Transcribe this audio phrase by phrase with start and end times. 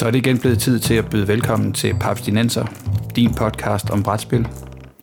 [0.00, 2.64] Så er det igen blevet tid til at byde velkommen til Papstinenser,
[3.16, 4.48] din podcast om brætspil.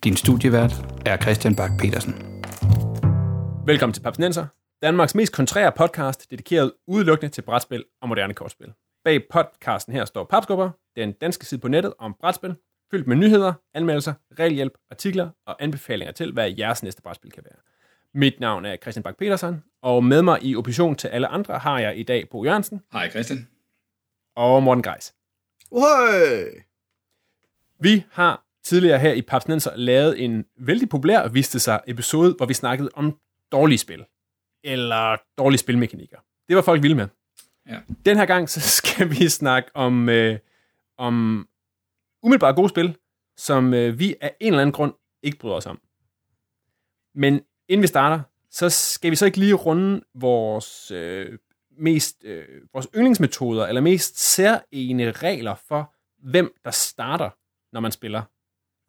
[0.04, 0.74] Din studievært
[1.06, 2.14] er Christian Bak petersen
[3.66, 4.46] Velkommen til Papstinenser,
[4.82, 8.68] Danmarks mest kontrære podcast, dedikeret udelukkende til brætspil og moderne kortspil.
[9.04, 12.56] Bag podcasten her står Papskubber, den danske side på nettet om brætspil,
[12.92, 17.60] fyldt med nyheder, anmeldelser, regelhjælp, artikler og anbefalinger til, hvad jeres næste brætspil kan være.
[18.14, 21.80] Mit navn er Christian Bak petersen og med mig i opposition til alle andre har
[21.80, 22.82] jeg i dag Bo Jørgensen.
[22.94, 23.48] Hej Christian
[24.38, 25.14] og Morten Greis.
[25.72, 26.50] Uhøj!
[27.80, 32.54] Vi har tidligere her i Papsnenser lavet en vældig populær, viste sig, episode, hvor vi
[32.54, 33.20] snakkede om
[33.52, 34.06] dårlige spil.
[34.64, 36.18] Eller dårlige spilmekanikker.
[36.48, 37.08] Det var folk vilde med.
[37.70, 37.80] Ja.
[38.06, 40.40] Den her gang, så skal vi snakke om, øh,
[40.98, 41.48] om
[42.24, 42.98] umiddelbart gode spil,
[43.38, 45.82] som øh, vi af en eller anden grund ikke bryder os om.
[47.16, 51.38] Men inden vi starter, så skal vi så ikke lige runde vores øh,
[51.80, 57.30] mest øh, vores yndlingsmetoder, eller mest særlige regler for, hvem der starter,
[57.74, 58.22] når man spiller.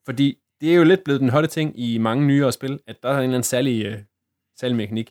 [0.04, 3.08] Fordi det er jo lidt blevet den hotte ting i mange nyere spil, at der
[3.08, 3.98] er en eller anden særlig, øh,
[4.56, 5.10] særlig mekanik.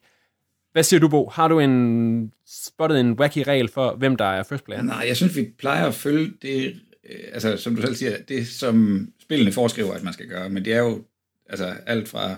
[0.72, 1.30] Hvad siger du, Bo?
[1.30, 4.81] Har du en spottet en wacky regel for, hvem der er first player?
[4.81, 8.48] Nej, jeg synes, vi plejer at følge det, øh, altså som du selv siger, det
[8.48, 10.50] som spillene foreskriver, at man skal gøre.
[10.50, 11.03] Men det er jo
[11.50, 12.36] altså, alt fra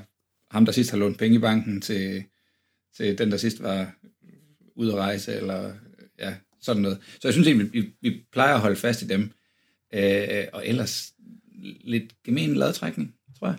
[0.51, 2.23] ham, der sidst har lånt penge i banken, til,
[2.97, 3.93] til den, der sidst var
[4.79, 5.71] ud at rejse, eller
[6.19, 6.97] ja, sådan noget.
[7.03, 9.31] Så jeg synes egentlig, vi, vi plejer at holde fast i dem.
[9.93, 11.13] Øh, og ellers
[11.81, 13.57] lidt gemen ladtrækning, tror jeg.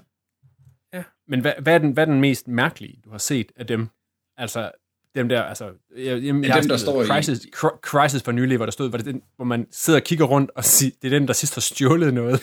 [0.93, 3.67] Ja, men hvad, hvad, er den, hvad er den mest mærkelige, du har set af
[3.67, 3.89] dem?
[4.37, 4.71] Altså,
[5.15, 5.71] dem der, altså...
[5.97, 7.51] Jeg, jeg, jeg dem, der står crisis, i...
[7.83, 10.51] Crisis for nylig, hvor der stod, var det den, hvor man sidder og kigger rundt
[10.55, 12.41] og siger, det er den, der sidst har stjålet noget.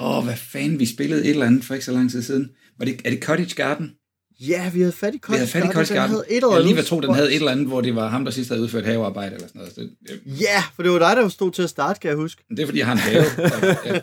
[0.00, 2.50] Åh, oh, hvad fanden, vi spillede et eller andet for ikke så lang tid siden.
[2.78, 3.96] Var det, er det Cottage Garden?
[4.48, 6.16] Ja, vi havde fat i Cottage Vi havde fat i Cottage Garden.
[6.16, 6.36] Garden.
[6.36, 8.32] Et jeg lige ved tro, den havde et eller andet, hvor det var ham, der
[8.32, 9.74] sidst havde udført havearbejde eller sådan noget.
[9.74, 10.14] Så, ja.
[10.26, 12.44] ja, for det var dig, der stod til at starte, kan jeg huske.
[12.50, 13.24] Det er, fordi jeg har en have.
[13.86, 14.00] ja.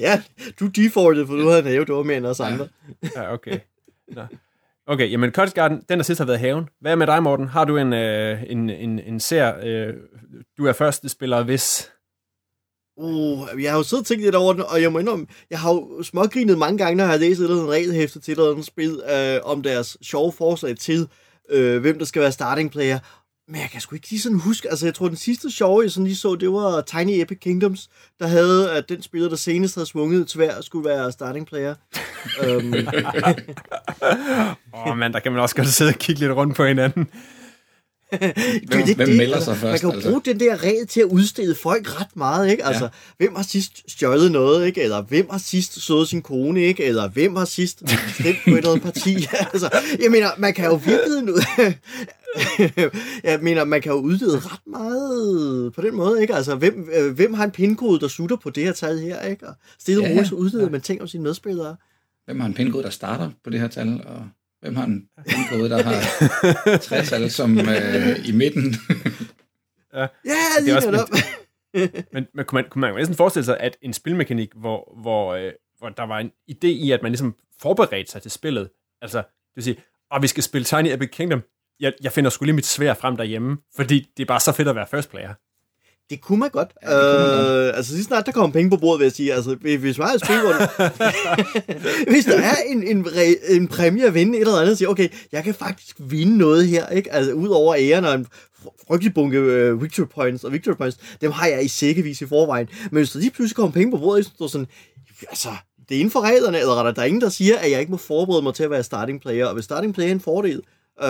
[0.10, 0.22] ja,
[0.60, 2.44] du defaultede, for du havde en have, det var mere end os ja.
[2.44, 2.68] andre.
[3.16, 3.58] ja, okay.
[4.08, 4.22] Nå.
[4.86, 6.68] Okay, jamen Cottage Garden, den der sidst har været haven.
[6.80, 7.48] Hvad er med dig, Morten?
[7.48, 9.94] Har du en, øh, en, en, en ser, øh,
[10.58, 11.90] du er første spiller, hvis
[12.98, 15.58] Uh, jeg har jo siddet og tænkt lidt over den, og jeg må indrømme, jeg
[15.58, 18.38] har jo smågrinet mange gange, når jeg har læst et eller andet regelhæfte til et
[18.38, 21.08] eller andet spil, øh, om deres sjove forslag til,
[21.50, 22.98] øh, hvem der skal være starting player.
[23.48, 25.90] Men jeg kan sgu ikke lige sådan huske, altså jeg tror den sidste sjove, jeg
[25.90, 29.74] sådan lige så, det var Tiny Epic Kingdoms, der havde, at den spiller, der senest
[29.74, 31.74] havde svunget et svær, skulle være starting player.
[32.56, 32.74] um.
[34.74, 37.08] Åh oh, mand, der kan man også godt sidde og kigge lidt rundt på hinanden.
[38.10, 39.70] Hvem, det, hvem melder sig først?
[39.72, 40.08] Man kan jo altså?
[40.08, 42.64] bruge den der regel til at udstede folk ret meget, ikke?
[42.64, 42.90] Altså, ja.
[43.16, 44.82] hvem har sidst stjålet noget, ikke?
[44.82, 46.84] Eller hvem har sidst slået sin kone, ikke?
[46.84, 47.82] Eller hvem har sidst
[48.18, 49.16] stemt på et eller andet parti?
[49.52, 51.34] altså, jeg mener, man kan jo virkelig nu...
[53.24, 56.34] jeg mener, man kan jo udlede ret meget på den måde, ikke?
[56.34, 59.48] Altså, hvem, øh, hvem har en pindkode, der slutter på det her tal her, ikke?
[59.48, 60.70] Og stille og roligt, så udleder ja.
[60.70, 61.76] man ting om sine medspillere.
[62.24, 64.28] Hvem har en pindkode, der starter på det her tal, og
[64.60, 68.74] Hvem har en pindkode, der har 60 som øh, i midten?
[69.94, 71.22] ja, ja lige det er også,
[71.74, 75.34] men, men, men kunne, man, kunne man næsten forestille sig, at en spilmekanik, hvor, hvor,
[75.34, 78.70] øh, hvor der var en idé i, at man ligesom forberedte sig til spillet,
[79.02, 79.76] altså, det vil sige,
[80.10, 81.42] og vi skal spille Tiny Epic Kingdom,
[81.80, 84.68] jeg, jeg finder sgu lige mit svær frem derhjemme, fordi det er bare så fedt
[84.68, 85.34] at være first player.
[86.10, 86.72] Det kunne man godt.
[86.82, 87.68] Ja, kunne man godt.
[87.68, 89.34] Øh, altså lige snart der kommer penge på bordet, vil jeg sige.
[89.34, 90.68] Altså, hvis man har et spil, hvor det,
[92.12, 93.06] hvis der er en, en,
[93.48, 96.88] en præmie at vinde et eller andet, siger, okay, jeg kan faktisk vinde noget her,
[96.88, 97.12] ikke?
[97.12, 98.26] Altså ud over æren og en
[98.88, 102.68] frygtelig bunke uh, victory points og victory points, dem har jeg i sækkevis i forvejen.
[102.90, 104.66] Men hvis der lige pludselig kommer penge på bordet, så sådan,
[105.28, 105.48] altså,
[105.88, 107.98] det er inden for reglerne, eller der er ingen, der siger, at jeg ikke må
[107.98, 110.62] forberede mig til at være starting player, og hvis starting player er en fordel,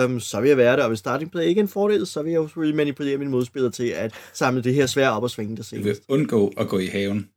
[0.03, 0.83] um, så vil jeg være der.
[0.83, 3.31] Og hvis starting play ikke er en fordel, så vil jeg jo selvfølgelig manipulere mine
[3.31, 5.83] modspillere til at samle det her svære op og svinge der senest.
[5.83, 7.29] Du vil undgå at gå i haven.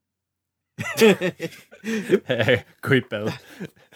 [2.83, 3.33] gå i bad.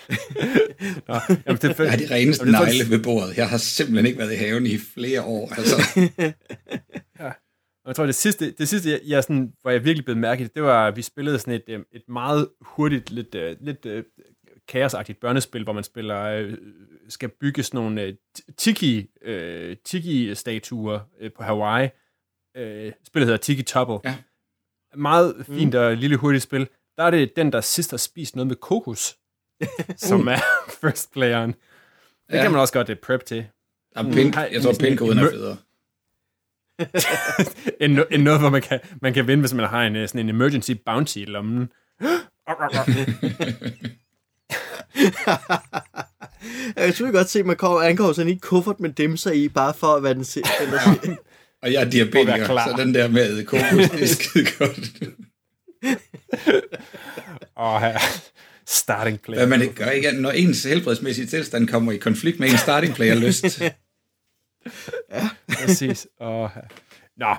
[1.09, 1.15] Nå,
[1.47, 3.37] jamen, det, jeg er de reneste negle ved bordet.
[3.37, 5.53] Jeg har simpelthen ikke været i haven i flere år.
[5.57, 6.01] Altså.
[7.21, 7.33] ja.
[7.85, 10.55] Og jeg tror, det sidste, det sidste jeg, jeg sådan, hvor jeg virkelig blev mærket,
[10.55, 13.87] det var, at vi spillede sådan et, et meget hurtigt, lidt, lidt
[14.69, 16.59] kaosagtigt børnespil, hvor man spiller, øh,
[17.09, 18.15] skal bygge sådan nogle øh,
[18.57, 21.89] tiki, øh, tiki-statuer øh, på Hawaii.
[22.57, 24.11] Øh, spillet hedder Tiki Topple.
[24.11, 24.17] Ja.
[24.95, 25.81] Meget fint mm.
[25.81, 26.69] og lille hurtigt spil.
[26.97, 29.17] Der er det den, der sidst har spist noget med kokos,
[29.97, 30.39] som er
[30.81, 31.55] first playeren.
[32.31, 32.43] Det ja.
[32.43, 33.47] kan man også godt det prep til.
[33.97, 35.57] Ja, pink, jeg tror, pindkoden er federe.
[37.85, 40.29] en, en noget, hvor man kan, man kan vinde, hvis man har en, sådan en
[40.29, 41.73] emergency bounty i lommen.
[46.77, 49.75] jeg tror godt se, at man kommer, ankommer sådan en kuffert med dimser i, bare
[49.75, 51.17] for at være den, den der
[51.63, 54.79] Og jeg er diabetiker, så den der med kokos, det er skide godt.
[57.57, 57.99] Og her,
[58.67, 59.39] starting player.
[59.39, 60.13] Hvad man ikke gør, ikke?
[60.13, 63.63] Når ens helbredsmæssige tilstand kommer i konflikt med en starting player lyst.
[65.49, 66.07] Præcis.
[66.21, 66.51] Og,
[67.17, 67.35] nå,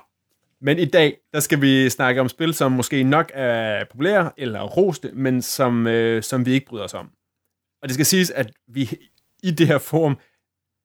[0.61, 4.61] men i dag, der skal vi snakke om spil, som måske nok er populære eller
[4.61, 7.09] roste, men som, øh, som vi ikke bryder os om.
[7.85, 8.89] Og det skal siges, at vi
[9.43, 10.17] i det her forum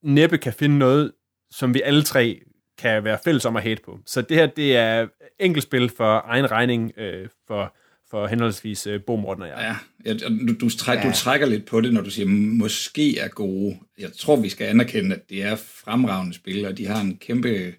[0.02, 1.12] næppe kan finde noget,
[1.50, 2.41] som vi alle tre
[2.79, 3.99] kan være fælles om at hate på.
[4.06, 5.06] Så det her, det er
[5.38, 7.76] enkelt spil for egen regning øh, for,
[8.11, 9.76] for henholdsvis øh, Bo Morten og jeg.
[10.05, 13.29] Ja, ja du, du, træk, du trækker lidt på det, når du siger, måske er
[13.29, 13.79] gode.
[13.99, 17.75] Jeg tror, vi skal anerkende, at det er fremragende spil, og de har en kæmpe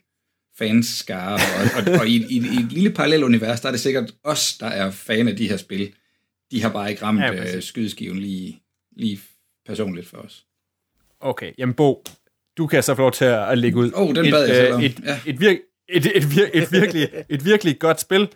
[0.57, 1.33] fanskare.
[1.33, 4.57] Og, og, og i, i, i et lille parallelt univers, der er det sikkert os,
[4.57, 5.93] der er fan af de her spil.
[6.51, 9.19] De har bare ikke ramt Ja, ja, øh, skydeskiven lige, lige
[9.65, 10.45] personligt for os.
[11.19, 12.03] Okay, jamen Bo,
[12.57, 13.91] du kan så få lov til at lægge ud.
[14.15, 14.81] Den et, bad jeg selv øh, om.
[14.83, 15.19] Et, Ja.
[15.25, 15.49] et, vir,
[15.89, 18.27] et, et, vir, et, virkelig, et virkelig godt spil,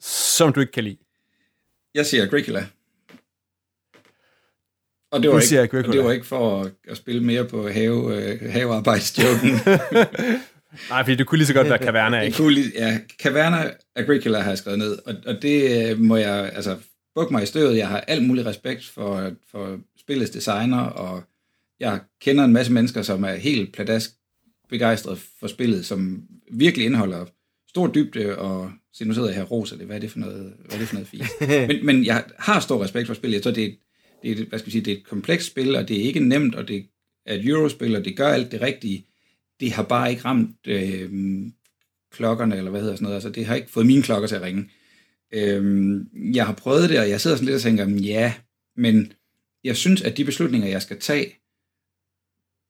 [0.00, 0.96] som du ikke kan lide.
[1.94, 2.66] Jeg siger Agricola.
[5.10, 7.44] Og det Du var, siger ikke, og det var ikke for at, at spille mere
[7.44, 9.50] på have, øh, havearbejdsjoken.
[10.90, 12.36] Nej, fordi det kunne lige så godt være Caverna, Det ikke?
[12.36, 16.50] kunne lige, ja, Caverna Agricola har jeg skrevet ned, og, og det øh, må jeg,
[16.54, 16.76] altså,
[17.18, 17.76] bukke mig i støvet.
[17.76, 21.22] Jeg har alt mulig respekt for, for spillets designer, og
[21.80, 24.10] jeg kender en masse mennesker, som er helt pladask
[24.68, 26.22] begejstret for spillet, som
[26.52, 27.26] virkelig indeholder
[27.68, 30.18] stor dybde, og se, nu sidder jeg her og roser det, hvad er det for
[30.18, 31.24] noget, hvad er det for noget fint?
[31.68, 33.78] men, men jeg har stor respekt for spillet, jeg tror, det er, et-
[34.22, 36.20] det er, hvad skal vi sige, det er et komplekst spil, og det er ikke
[36.20, 36.86] nemt, og det
[37.26, 39.04] er et eurospil, og det gør alt det rigtige.
[39.60, 41.10] Det har bare ikke ramt øh,
[42.12, 43.14] klokkerne, eller hvad hedder sådan noget.
[43.14, 44.70] Altså, det har ikke fået mine klokker til at ringe.
[45.32, 48.34] Øhm, jeg har prøvet det, og jeg sidder sådan lidt og tænker, ja,
[48.76, 49.12] men
[49.64, 51.34] jeg synes, at de beslutninger, jeg skal tage,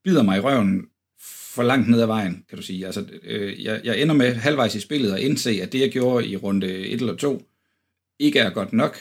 [0.05, 0.87] bider mig i røven
[1.55, 2.87] for langt ned ad vejen, kan du sige.
[2.87, 6.27] Altså, øh, jeg, jeg ender med halvvejs i spillet at indse, at det, jeg gjorde
[6.27, 7.43] i runde 1 eller 2,
[8.19, 8.99] ikke er godt nok,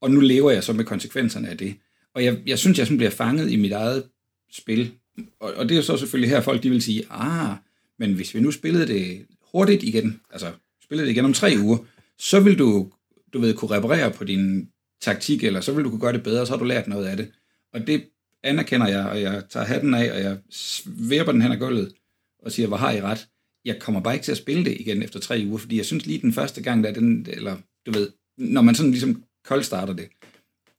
[0.00, 1.74] og nu lever jeg så med konsekvenserne af det.
[2.14, 4.08] Og jeg, jeg synes, jeg sådan bliver fanget i mit eget
[4.52, 4.92] spil.
[5.40, 7.56] Og, og det er jo så selvfølgelig her, folk de vil sige, ah,
[7.98, 10.52] men hvis vi nu spillede det hurtigt igen, altså
[10.84, 11.78] spillede det igen om tre uger,
[12.18, 12.92] så vil du,
[13.32, 14.68] du ved, kunne reparere på din
[15.00, 17.16] taktik, eller så vil du kunne gøre det bedre, så har du lært noget af
[17.16, 17.32] det.
[17.72, 18.10] Og det
[18.42, 21.94] anerkender jeg, og jeg tager hatten af, og jeg svæber den hen ad gulvet,
[22.38, 23.28] og siger, hvor har I ret?
[23.64, 26.06] Jeg kommer bare ikke til at spille det igen efter tre uger, fordi jeg synes
[26.06, 30.08] lige den første gang, der den, eller du ved, når man sådan ligesom koldstarter det,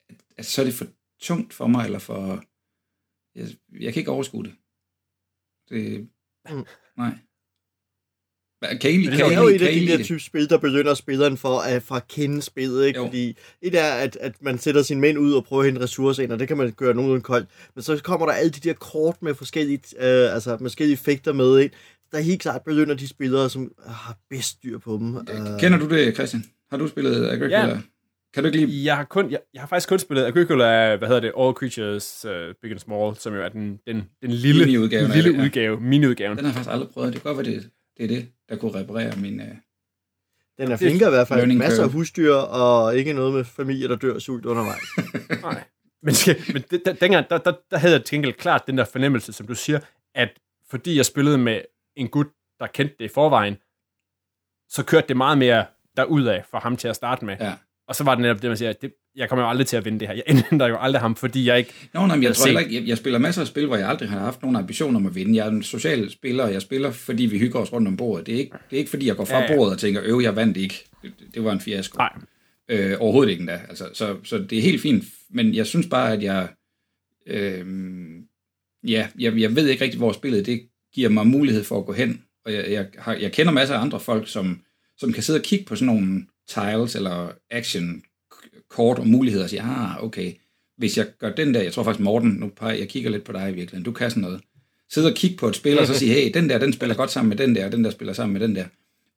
[0.10, 0.88] at, at så er det for
[1.20, 2.44] tungt for mig, eller for...
[3.36, 3.48] Jeg,
[3.80, 4.56] jeg kan ikke overskue det.
[5.70, 6.10] Det...
[6.50, 6.66] Mm.
[6.98, 7.18] Nej.
[8.62, 11.38] Kan Men kan det er jo et af de der type spil, der belønner spilleren
[11.38, 13.00] for at fra at kende spillet, ikke?
[13.00, 13.06] Jo.
[13.06, 16.24] Fordi et er, at, at man sætter sine mænd ud og prøver at hente ressourcer
[16.24, 17.48] ind, og det kan man gøre nogenlunde koldt.
[17.76, 21.34] Men så kommer der alle de der kort med forskellige, øh, altså med forskellige effekter
[21.34, 21.72] med ind,
[22.12, 25.16] der helt klart belønner de spillere, som har bedst styr på dem.
[25.16, 26.44] Øh, Kender du det, Christian?
[26.70, 27.68] Har du spillet Agricola?
[27.68, 27.78] Ja.
[28.34, 28.86] Kan du ikke lide...
[28.86, 32.26] Jeg har, kun, jeg, jeg har faktisk kun spillet Agricola, hvad hedder det, All Creatures
[32.26, 32.32] uh,
[32.62, 35.44] Big and Small, som jo er den, den, den lille, Mini-udgaven lille ja.
[35.44, 36.38] udgave, mini-udgaven.
[36.38, 37.14] Den har jeg faktisk aldrig prøvet.
[37.14, 39.40] Det kan godt være, det, det er det, der kunne reparere min...
[39.40, 39.56] Øh...
[40.58, 41.54] Den er flinkere i hvert fald.
[41.54, 44.84] Masser af husdyr, og ikke noget med familier, der dør sult undervejs.
[45.42, 45.64] Nej.
[46.02, 48.78] Men, skal, men det, der, dengang, der, der, der havde jeg til gengæld klart den
[48.78, 49.80] der fornemmelse, som du siger,
[50.16, 51.62] at fordi jeg spillede med
[51.96, 52.28] en gut,
[52.60, 53.56] der kendte det i forvejen,
[54.70, 55.66] så kørte det meget mere
[55.98, 57.38] derudad for ham til at starte med.
[57.40, 57.54] Ja.
[57.88, 59.78] Og så var det netop det, man siger, at det, jeg kommer jo aldrig til
[59.78, 60.16] at vinde det her.
[60.16, 61.74] Jeg ændrer jo aldrig ham, fordi jeg ikke...
[61.94, 64.20] Nå, nej, jeg, tror ikke, jeg, jeg spiller masser af spil, hvor jeg aldrig har
[64.20, 65.36] haft nogen ambition om at vinde.
[65.36, 68.26] Jeg er en social spiller, og jeg spiller, fordi vi hygger os rundt om bordet.
[68.26, 69.52] Det er ikke, det er ikke fordi jeg går fra ja.
[69.52, 69.56] ja.
[69.56, 70.86] bordet og tænker, øv, jeg vandt ikke.
[71.04, 71.98] Det, det var en fiasko.
[71.98, 72.14] Nej.
[72.70, 73.60] Øh, overhovedet ikke endda.
[73.70, 76.48] Altså, så, så det er helt fint, men jeg synes bare, at jeg...
[77.28, 77.66] Øh,
[78.88, 80.62] ja, jeg, jeg ved ikke rigtig, hvor spillet det
[80.94, 82.22] giver mig mulighed for at gå hen.
[82.46, 84.62] Og jeg, jeg, har, jeg kender masser af andre folk, som,
[84.98, 88.04] som kan sidde og kigge på sådan nogle tiles eller action
[88.70, 90.34] kort og muligheder og sige, ah, okay,
[90.78, 93.32] hvis jeg gør den der, jeg tror faktisk Morten, nu peger, jeg kigger lidt på
[93.32, 94.42] dig i virkeligheden, du kan sådan noget.
[94.90, 97.12] Sidde og kigge på et spil, og så sige, hey, den der, den spiller godt
[97.12, 98.66] sammen med den der, og den der spiller sammen med den der.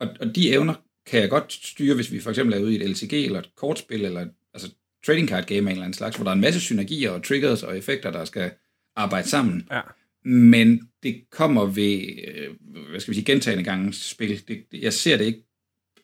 [0.01, 0.75] Og, og de evner
[1.07, 3.51] kan jeg godt styre, hvis vi for eksempel er ude i et LCG, eller et
[3.57, 4.71] kortspil, eller altså
[5.07, 7.25] trading card game af en eller anden slags, hvor der er en masse synergier og
[7.25, 8.51] triggers og effekter, der skal
[8.97, 9.69] arbejde sammen.
[9.71, 9.81] Ja.
[10.25, 12.49] Men det kommer ved, øh,
[12.91, 14.49] hvad skal vi sige, gentagende gange spil.
[14.49, 15.43] Det, jeg ser det ikke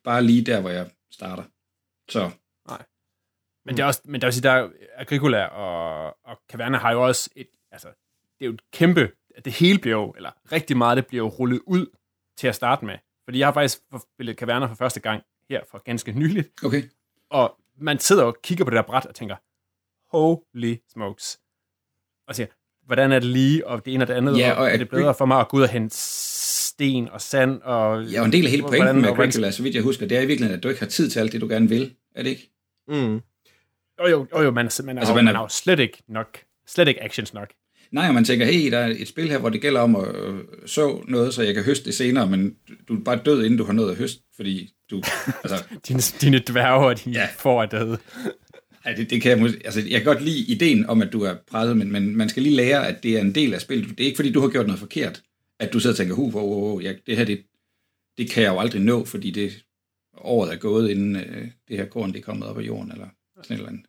[0.04, 1.42] bare lige der, hvor jeg starter.
[2.08, 2.30] Så
[3.66, 6.92] Men det er også, men der vil sige, der er Agricola og, og Caverna har
[6.92, 7.88] jo også et, altså,
[8.38, 9.10] det er jo et kæmpe,
[9.44, 11.86] det hele bliver jo, eller rigtig meget, det bliver jo rullet ud
[12.38, 12.94] til at starte med.
[13.24, 13.82] Fordi jeg har faktisk
[14.14, 16.82] spillet Caverna for første gang her for ganske nyligt, okay.
[17.30, 19.36] og man sidder og kigger på det der bræt og tænker,
[20.16, 21.40] holy smokes.
[22.28, 22.46] Og siger,
[22.86, 24.88] hvordan er det lige, og det ene og det andet, Ja, og og er det
[24.88, 28.04] bedre for mig at gå ud og hente sten og sand og...
[28.04, 30.06] Ja, og en del af hele hvordan- pointen med hvordan- Dracula, så vidt jeg husker,
[30.06, 31.96] det er i virkeligheden, at du ikke har tid til alt det, du gerne vil.
[32.14, 32.50] Er det ikke?
[32.88, 33.20] Mm.
[34.00, 36.02] Jo, jo, jo, jo man, man, Altså, altså, man man, er- er jo slet ikke
[36.08, 36.38] nok.
[36.66, 37.48] Slet ikke actions nok.
[37.92, 40.16] Nej, og man tænker, hey, der er et spil her, hvor det gælder om at
[40.16, 40.34] øh,
[40.66, 42.54] så noget, så jeg kan høste det senere, men
[42.88, 45.02] du er bare død, inden du har nået at høste, fordi du...
[45.44, 47.20] altså, Dine, dine dværge og dine Ja.
[47.22, 47.28] ja.
[47.36, 47.98] får er døde.
[48.84, 51.34] ej, det, det kan jeg, altså, jeg kan godt lide ideen om, at du er
[51.50, 53.88] presset, men, men man skal lige lære, at det er en del af spillet.
[53.88, 55.22] Det er ikke, fordi du har gjort noget forkert,
[55.60, 57.44] at du sidder og tænker, huh, wow, wow, ja, det her, det,
[58.18, 59.52] det kan jeg jo aldrig nå, fordi det
[60.16, 63.06] året er gået, inden øh, det her korn det er kommet op af jorden, eller
[63.44, 63.86] sådan et eller andet.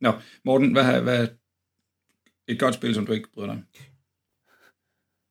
[0.00, 0.12] Nå,
[0.44, 1.28] Morten, hvad, hvad
[2.48, 3.64] et godt spil, som du ikke bryder dig om?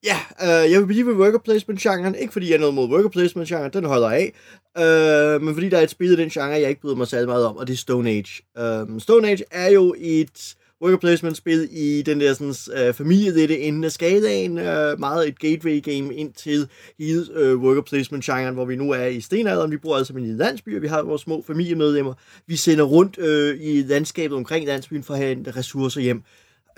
[0.04, 2.16] Ja, øh, jeg vil blive ved worker placement-genren.
[2.16, 4.32] Ikke fordi jeg er noget mod worker placement-genren, den holder jeg
[4.76, 5.36] af.
[5.36, 7.28] Øh, men fordi der er et spil i den genre, jeg ikke bryder mig særlig
[7.28, 8.44] meget om, og det er Stone Age.
[8.58, 13.44] Øh, Stone Age er jo et worker placement-spil i den der sådan, øh, familie, det
[13.44, 14.58] er det ende af skalaen.
[14.58, 19.22] Øh, meget et gateway-game ind til hele øh, worker placement-genren, hvor vi nu er i
[19.22, 19.72] stenalderen.
[19.72, 22.14] Vi bor altså i en landsby, og vi har vores små familiemedlemmer.
[22.48, 26.24] Vi sender rundt øh, i landskabet omkring landsbyen for at hente ressourcer hjem.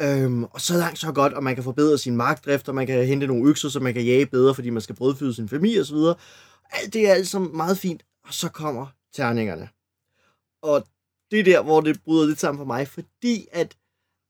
[0.02, 3.06] Øhm, og så langt så godt, og man kan forbedre sin markdrift, og man kan
[3.06, 5.98] hente nogle økser, så man kan jage bedre, fordi man skal brødføde sin familie osv.
[6.72, 9.70] Alt det er altså meget fint, og så kommer terningerne.
[10.62, 10.88] Og
[11.32, 13.76] det er der, hvor det bryder lidt sammen for mig, fordi at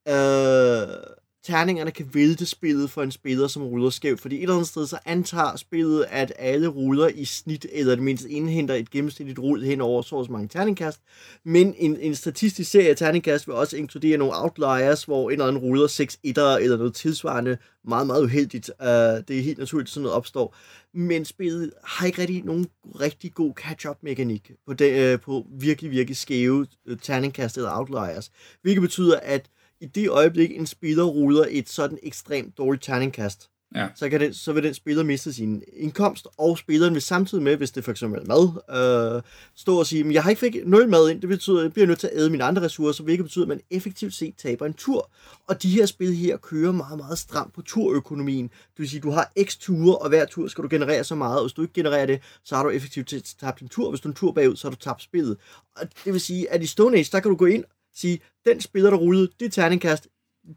[0.08, 4.22] øh, terningerne kan vælte spillet for en spiller, som ruller skævt.
[4.22, 8.04] Fordi et eller andet sted, så antager spillet, at alle ruller i snit, eller det
[8.04, 11.02] mindst indhenter et gennemsnitligt rull hen over så så mange terningkast.
[11.44, 15.48] Men en, en statistisk serie af terningkast vil også inkludere nogle outliers, hvor en eller
[15.48, 18.72] anden ruller 6 etter eller noget tilsvarende meget, meget uheldigt.
[18.80, 20.56] Uh, det er helt naturligt, at sådan noget opstår.
[20.94, 22.68] Men spillet har ikke rigtig nogen
[23.00, 28.32] rigtig god catch-up-mekanik på, de, uh, øh, på virkelig, virkelig skæve øh, terningkast eller outliers.
[28.62, 29.50] Hvilket betyder, at
[29.82, 33.88] i det øjeblik, en spiller ruller et sådan ekstremt dårligt terningkast, Ja.
[33.96, 37.58] så, kan den, så vil den spiller miste sin indkomst, og spilleren vil samtidig med,
[37.58, 39.22] hvis det for eksempel er mad, øh,
[39.56, 41.74] stå og sige, "Men jeg har ikke fik nul mad ind, det betyder, at jeg
[41.74, 44.66] bliver nødt til at æde mine andre ressourcer, hvilket betyder, at man effektivt set taber
[44.66, 45.10] en tur.
[45.48, 48.48] Og de her spil her kører meget, meget stramt på turøkonomien.
[48.48, 51.38] Det vil sige, du har x ture, og hver tur skal du generere så meget,
[51.38, 53.90] og hvis du ikke genererer det, så har du effektivt set tabt en tur.
[53.90, 55.38] Hvis du er en tur bagud, så har du tabt spillet.
[55.76, 57.64] Og det vil sige, at i Stone Age, der kan du gå ind
[58.00, 60.08] sige, den spiller, der rullede, det er terningkast,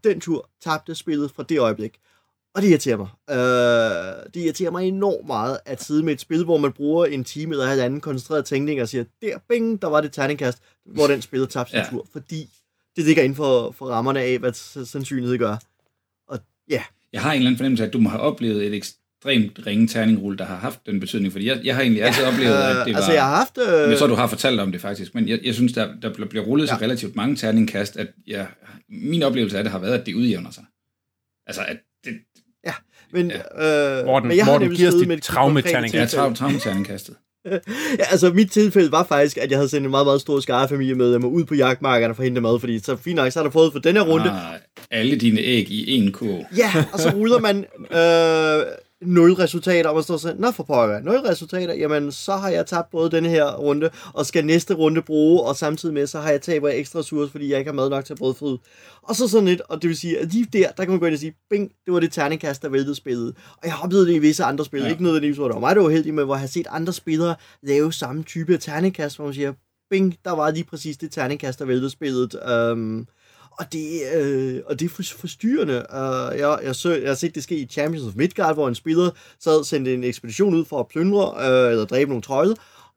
[0.03, 1.99] den tur tabte spillet fra det øjeblik.
[2.55, 3.07] Og det irriterer mig.
[3.29, 7.23] Øh, det irriterer mig enormt meget at sidde med et spil, hvor man bruger en
[7.23, 11.21] time eller halvanden koncentreret tænkning og siger, der, bing, der var det terningkast, hvor den
[11.21, 11.87] spiller tabte sin Ja.
[11.89, 12.49] tur, fordi
[12.95, 14.53] det ligger inden for, for rammerne af, hvad
[14.85, 15.57] sandsynlighed gør.
[16.27, 16.83] Og ja,
[17.13, 18.73] Jeg har en eller anden fornemmelse af, at du må have oplevet et
[19.25, 22.53] ekstremt ringe terningrulle, der har haft den betydning, fordi jeg, jeg har egentlig altid oplevet,
[22.53, 22.85] at det var...
[22.89, 23.57] øh, altså jeg har haft...
[23.57, 26.13] Øh, Jeg tror, du har fortalt om det faktisk, men jeg, jeg synes, der, der
[26.13, 26.85] bliver- rullet så Ja.
[26.85, 28.47] relativt mange terningkast, at jeg,
[28.89, 30.63] min oplevelse af det har været, at det udjævner sig.
[31.47, 32.13] Altså, at det,
[33.13, 35.93] men, øh, Morten, men jeg har Morten, nemlig giv os dit med et traumeterning.
[35.93, 37.15] jeg er konkret trav, travmeterningkastet.
[37.99, 40.69] Ja, altså mit tilfælde var faktisk, at jeg havde sendt en meget, meget stor skare
[40.69, 43.49] familiemedlemmer ud på jagtmarkederne for at hente mad, fordi så fint nok, så har du
[43.51, 44.29] fået for den her runde.
[44.31, 44.59] Ah,
[44.91, 46.45] alle dine æg i en kurv.
[46.57, 47.57] Ja, og så ruller man
[47.99, 48.65] øh,
[49.01, 52.65] nul resultater, og man står sådan, nå for pokker, nul resultater, jamen så har jeg
[52.65, 56.29] tabt både denne her runde, og skal næste runde bruge, og samtidig med, så har
[56.31, 58.57] jeg tabt ekstra ressourcer, fordi jeg ikke har mad nok til at brødføde.
[59.03, 61.05] Og så sådan lidt, og det vil sige, at lige der, der kan man gå
[61.05, 63.35] ind og sige, bing, det var det terningkast, der væltede spillet.
[63.51, 64.89] Og jeg har oplevet det i visse andre spil, Ja.
[64.89, 66.93] ikke nødvendigvis, hvor det var mig, der var heldig, men hvor jeg har set andre
[66.93, 69.53] spillere lave samme type terningkast, hvor man siger,
[69.89, 72.35] bing, der var lige præcis det terningkast, der væltede spillet.
[72.71, 73.07] Um,
[73.61, 75.85] og det, øh, og det er for, forstyrrende.
[75.89, 78.75] Uh, jeg, jeg, så, jeg har set det ske i Champions of Midgard, hvor en
[78.75, 82.55] spiller sad sendte en ekspedition ud for at plyndre øh, eller dræbe nogle trolde,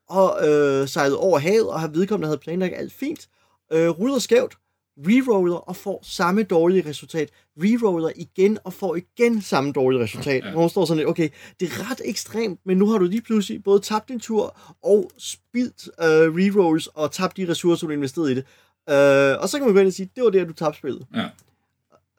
[0.08, 3.28] og øh, sejlede over havet, og har vedkommende havde planlagt alt fint,
[3.72, 4.54] øh, ruller skævt,
[4.98, 10.44] reroller og får samme dårlige resultat, reroller igen og får igen samme dårlige resultat.
[10.52, 11.28] Hvor man står sådan lidt, okay,
[11.60, 15.10] det er ret ekstremt, men nu har du lige pludselig både tabt din tur og
[15.18, 18.44] spildt øh, rerolls og tabt de ressourcer, du investerede i det.
[18.90, 21.06] Øh, og så kan man gå ind og sige, det var der, du tabte spillet.
[21.14, 21.28] Ja.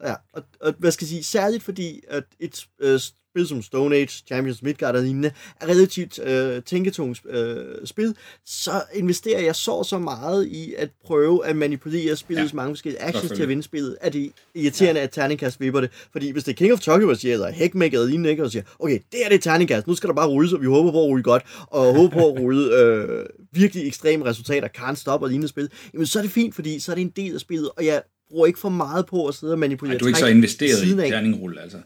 [0.04, 3.00] Ja, og, og hvad skal jeg sige, særligt fordi, at et øh,
[3.36, 8.16] spil som Stone Age, Champions Midgard og lignende, er relativt øh, tænketungt øh, spil,
[8.46, 12.72] så investerer jeg så og så meget i at prøve at manipulere spillets Ja, mange
[12.72, 15.06] forskellige actions til at vinde spillet, at det er irriterende, ja.
[15.06, 15.90] at terningkast vipper det.
[16.12, 18.52] Fordi hvis det er King of Tokyo, der siger, eller Heckmeg eller lignende, ikke, og
[18.52, 21.02] siger, okay, det er det terningkast, nu skal der bare rulle, så vi håber på
[21.02, 25.30] at rulle godt, og håber på at rulle øh, virkelig ekstreme resultater, can't stop og
[25.30, 27.70] lignende spil, jamen så er det fint, fordi så er det en del af spillet,
[27.78, 30.20] og jeg bruger ikke for meget på at sidde og manipulere Ej, du er ikke
[30.20, 31.78] så investeret i terningrulle, altså.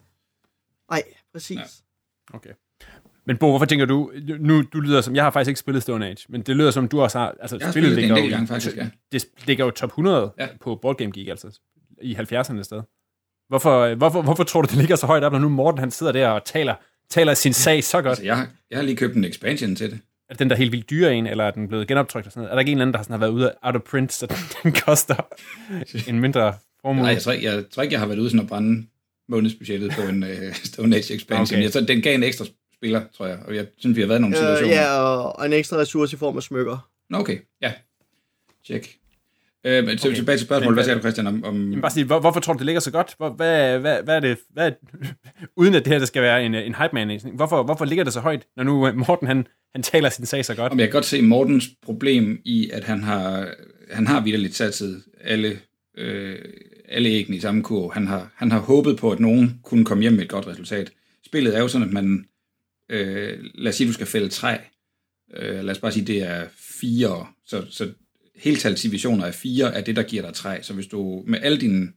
[0.92, 1.58] Nej, præcis.
[1.58, 2.38] Ja.
[2.38, 2.50] Okay.
[3.26, 6.06] Men Bo, hvorfor tænker du, nu du lyder som, jeg har faktisk ikke spillet Stone
[6.08, 8.08] Age, men det lyder som, du også har, altså Jeg har spillet spillet det en
[8.08, 8.90] ligger del jo, gange, faktisk, ja.
[9.12, 10.48] det ligger jo top 100 Ja.
[10.62, 11.60] på Board Game Geek, altså
[12.02, 12.82] i 70'erne sted.
[13.48, 16.12] Hvorfor, hvorfor, hvorfor tror du, det ligger så højt op, når nu Morten han sidder
[16.12, 16.76] der og taler
[17.10, 18.08] taler sin sag så godt.
[18.08, 20.00] Altså, jeg, har, jeg har lige købt en expansion til det.
[20.30, 22.42] Er det den der helt vildt dyre en, eller er den blevet genoptrykt og sådan
[22.42, 22.52] noget?
[22.52, 24.14] Er der ikke en eller anden, der sådan har været ude af out of print,
[24.14, 24.28] så
[24.64, 25.16] den koster
[26.10, 27.02] en mindre formue?
[27.04, 28.88] Nej, jeg tror, ikke- jeg, tror ikke, jeg har været ude sådan at brænde
[29.30, 31.56] månedsbudgettet på en uh, Stone Age expansion.
[31.58, 31.64] Okay.
[31.64, 32.46] Jeg tror, den gav en ekstra
[32.76, 33.40] spiller, tror jeg.
[33.48, 34.76] Og jeg synes, vi har været i nogle Øh, situationer.
[34.76, 36.90] ja, og, og en ekstra ressource i form af smykker.
[37.10, 37.38] Nå, okay.
[37.62, 37.74] Ja.
[38.66, 38.90] Check.
[39.66, 40.16] Øh, men okay.
[40.16, 40.66] Tilbage til spørgsmålet.
[40.66, 41.44] Men Hvad hvad- sagde du, Christian, om...
[41.44, 43.14] om Jamen bare sige, hvor, hvorfor tror du, det ligger så godt?
[43.18, 44.72] Hvor, hvad, hvad, hvad er det, hvad,
[45.58, 48.14] uden at det her der skal være en, en hype man, hvorfor, hvorfor ligger det
[48.14, 50.72] så højt, når nu øh, Morten han, han taler sin sag så godt?
[50.72, 53.48] Om jeg kan godt se Mortens problem i, at han har,
[53.92, 55.60] han har vidderligt satset alle,
[55.98, 56.36] øh,
[56.90, 57.94] alle æggene i samme kurv.
[57.94, 60.92] Han har, han har håbet på, at nogen kunne komme hjem med et godt resultat.
[61.26, 62.26] Spillet er jo sådan, at man,
[62.90, 64.58] øh, lad os sige, du skal fælde træ.
[65.38, 66.48] Øh, lad os bare sige, det er
[66.82, 67.28] fire.
[67.46, 67.92] Så, så
[68.36, 70.62] heltalsdivisioner af fire er det, der giver dig træ.
[70.62, 71.88] Så hvis du med alle dine,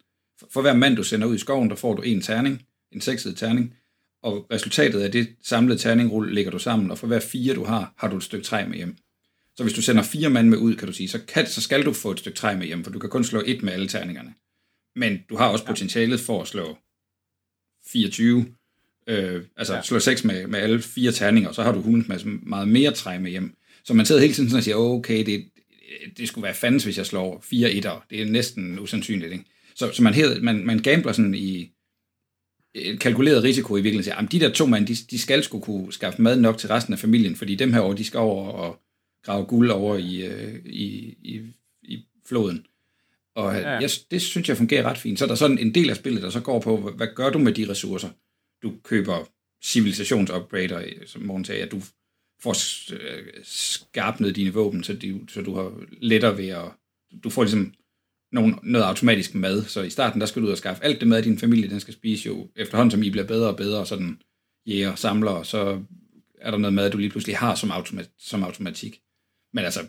[0.53, 3.37] for hver mand, du sender ud i skoven, der får du en terning, en sekset
[3.37, 3.75] terning,
[4.23, 7.95] og resultatet af det samlede terningrulle lægger du sammen, og for hver fire, du har,
[7.97, 8.97] har du et stykke træ med hjem.
[9.57, 11.85] Så hvis du sender fire mand med ud, kan du sige, så, kan, så skal
[11.85, 13.89] du få et stykke træ med hjem, for du kan kun slå et med alle
[13.89, 14.35] terningerne.
[14.97, 16.79] Men du har også potentialet for at slå
[17.87, 18.47] 24,
[19.07, 19.83] øh, altså Ja.
[19.83, 22.91] slå 6 med, med alle fire terninger, og så har du hundens masse meget mere
[22.93, 23.57] træ med hjem.
[23.85, 25.49] Så man sidder hele tiden sådan og siger, okay, det,
[26.17, 28.05] det skulle være fandens, hvis jeg slår fire etter.
[28.11, 29.33] Det er næsten usandsynligt.
[29.33, 29.45] Ikke?
[29.75, 31.73] Så, så man, hed, man, man gambler sådan i
[32.75, 34.05] et kalkuleret risiko i virkeligheden.
[34.05, 36.69] Siger, "Jamen, de der to mand, de, de skal skulle kunne skaffe mad nok til
[36.69, 38.81] resten af familien, fordi dem her over, de skal over og
[39.25, 40.87] grave guld over i, øh, i,
[41.23, 41.41] i,
[41.83, 42.67] i floden.
[43.37, 43.69] Og Ja.
[43.69, 45.19] jeg, det synes jeg fungerer ret fint.
[45.19, 47.39] Så er der sådan en del af spillet, der så går på, hvad gør du
[47.39, 48.09] med de ressourcer?
[48.63, 49.29] Du køber
[49.65, 51.81] civilisationsupgrader, som Morten sagde, at du
[52.43, 52.57] får
[52.95, 56.65] øh, skarpnet dine våben, så, de, så du har lettere ved at...
[57.25, 57.75] Du får ligesom
[58.33, 61.09] nogen, noget automatisk mad, så i starten, der skal du ud og skaffe alt det
[61.09, 64.21] mad, din familie den skal spise jo, efterhånden som I bliver bedre og bedre, sådan
[64.67, 65.83] jæger, samler, og så
[66.41, 69.01] er der noget mad, du lige pludselig har som, automa- som automatik.
[69.53, 69.89] Men altså,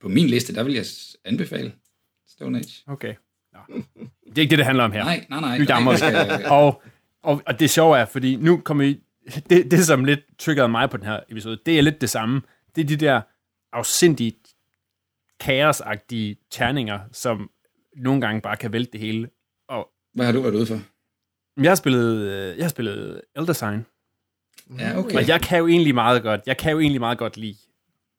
[0.00, 0.84] på min liste, der vil jeg
[1.24, 1.72] anbefale
[2.36, 2.82] Stone Age.
[2.86, 3.14] Okay.
[3.52, 3.58] Nå.
[4.26, 5.04] Det er ikke det, det handler om her.
[5.04, 5.58] Nej, nej, nej.
[5.58, 6.82] Vi dammer det skal- og,
[7.22, 9.00] og, og det sjove er, fordi nu kommer vi...
[9.50, 12.42] Det, det, som lidt triggerede mig på den her episode, det er lidt det samme.
[12.76, 13.20] Det er de der
[13.72, 14.32] afsindige,
[15.40, 17.50] kaosagtige terninger, som
[17.96, 19.28] nogle gange bare kan vælte det hele.
[19.68, 20.78] Og Hvad har du været ude for?
[21.62, 23.86] jeg har spillet, øh, jeg har spillet Elder Sign,
[24.78, 25.16] Ja, okay.
[25.16, 27.56] og jeg kan jo egentlig meget godt, jeg kan jo egentlig meget godt lide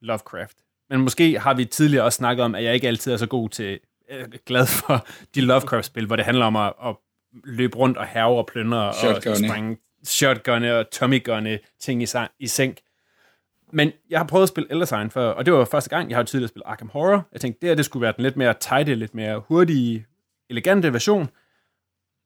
[0.01, 0.57] Lovecraft.
[0.89, 3.49] Men måske har vi tidligere også snakket om, at jeg ikke altid er så god
[3.49, 3.79] til,
[4.11, 6.95] øh, glad for de Lovecraft-spil, hvor det handler om at, at
[7.43, 8.93] løbe rundt og herve og plyndre og
[9.35, 12.77] sprænge shotgunne og tommygunne ting i, sang, i sænk.
[13.71, 16.17] Men jeg har prøvet at spille Elder Sign før, og det var første gang, jeg
[16.17, 17.27] har tidligere spillet Arkham Horror.
[17.31, 20.05] Jeg tænkte, det her det skulle være den lidt mere tighte, lidt mere hurtige,
[20.49, 21.29] elegante version.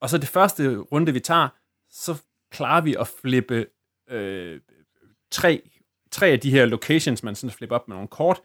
[0.02, 1.48] Og så det første runde, vi tager,
[1.90, 3.66] så klarer vi at flippe
[4.10, 4.60] øh,
[5.32, 5.62] tre,
[6.12, 8.42] tre af de her locations, man sådan flipper op med nogle kort.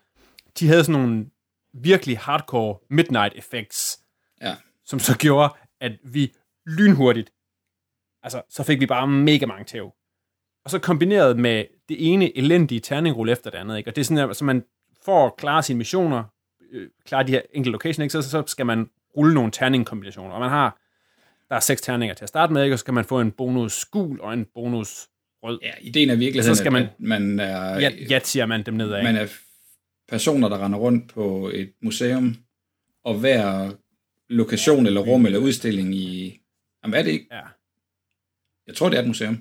[0.59, 1.27] De havde sådan nogle
[1.83, 3.99] virkelig hardcore midnight effects,
[4.43, 4.55] Ja.
[4.85, 6.33] som så gjorde, at vi
[6.67, 7.31] lynhurtigt,
[8.23, 9.93] altså så fik vi bare mega mange tæv.
[10.65, 13.91] Og så kombineret med det ene elendige terningrulle efter det andet, ikke?
[13.91, 14.65] og det er sådan, at så man
[15.05, 16.25] får at klare sine missioner,
[16.73, 18.23] øh, klare de her enkelte locations, ikke?
[18.23, 20.79] Så, så skal man rulle nogle terningkombinationer, og man har,
[21.49, 22.75] der er seks terninger til at starte med, ikke?
[22.75, 25.09] og så skal man få en bonus gul og en bonus
[25.43, 25.59] rød.
[25.63, 28.75] Ja, ideen er virkelig, Så skal man- at man er, Ja, ja siger man dem
[28.75, 29.03] nedad.
[29.03, 29.21] man Ikke?
[29.21, 29.27] er
[30.09, 32.37] personer, der render rundt på et museum,
[33.05, 33.73] og hver
[34.29, 36.41] lokation eller rum eller udstilling i...
[36.85, 37.27] Jamen, er det ikke?
[37.33, 37.41] Ja.
[38.67, 39.35] Jeg tror, det er et museum.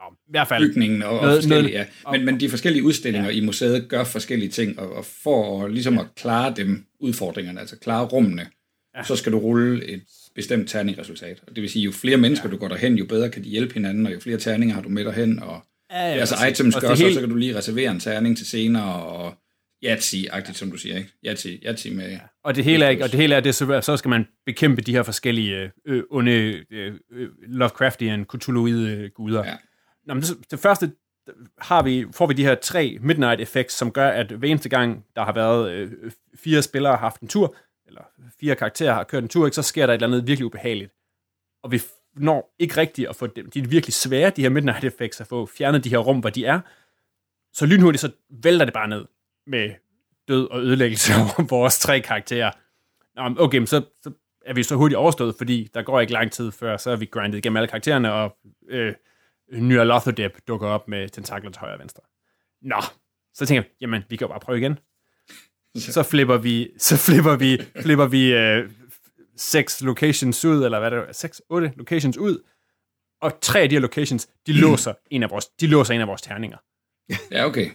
[0.00, 0.68] Nå, I hvert fald.
[0.68, 2.10] Bygningen og, og Noget- forskellige, noget- ja.
[2.10, 3.36] Men, men de forskellige udstillinger ja.
[3.36, 7.78] i museet gør forskellige ting, og, og for at, ligesom at klare dem udfordringerne, altså
[7.78, 8.46] klare rummene,
[8.96, 9.02] ja.
[9.02, 10.02] så skal du rulle et
[10.34, 11.42] bestemt terningresultat.
[11.46, 12.52] Og det vil sige, jo flere mennesker ja.
[12.54, 14.88] du går derhen, jo bedre kan de hjælpe hinanden, og jo flere terninger har du
[14.88, 17.56] med derhen, og Ja, ja, altså items Og gør så, hele- så kan du lige
[17.56, 19.34] reservere en terning til senere, og
[19.84, 21.10] Yahtzee-agtigt, som du siger, ikke?
[21.26, 22.18] Yahtzee, Yahtzee med...
[22.44, 24.82] Og det hele er ikke, og det hele er det, så, så skal man bekæmpe
[24.82, 29.44] de her forskellige øh, onde øh, øh, Lovecraftian, Cthulhuide guder.
[29.44, 29.56] Ja.
[30.06, 30.92] Nå, men det, det første
[31.58, 35.04] har vi, får vi de her tre Midnight Effects, som gør, at hver eneste gang,
[35.16, 35.90] der har været øh,
[36.36, 38.02] fire spillere har haft en tur, eller
[38.40, 40.92] fire karakterer har kørt en tur, ikke, så sker der et eller andet virkelig ubehageligt.
[41.62, 41.82] Og vi
[42.18, 45.26] når ikke rigtigt at få dem, de er virkelig svære, de her Midnight Effects, at
[45.26, 46.60] få fjernet de her rum, hvor de er.
[47.52, 49.04] Så lynhurtigt, så vælter det bare ned
[49.46, 49.70] med
[50.28, 52.50] død og ødelæggelse over vores tre karakterer.
[53.16, 54.10] Nå, okay, men så, så
[54.46, 57.06] er vi så hurtigt overstået, fordi der går ikke lang tid før, så er vi
[57.06, 58.36] grindet igennem alle karaktererne, og
[58.68, 58.94] øh,
[59.52, 62.02] Nyarlathotep dukker op med tentakler til højre og venstre.
[62.62, 62.80] Nå,
[63.34, 64.78] så tænker jeg, jamen, vi kan jo bare prøve igen.
[65.76, 68.70] Så flipper vi, så flipper vi, flipper vi øh,
[69.38, 72.42] seks locations ud, eller hvad er det, seks, otte locations ud,
[73.20, 76.08] Og tre af de her locations, de låser en af vores, de låser en af
[76.08, 76.58] vores terninger.
[77.34, 77.70] Ja, okay.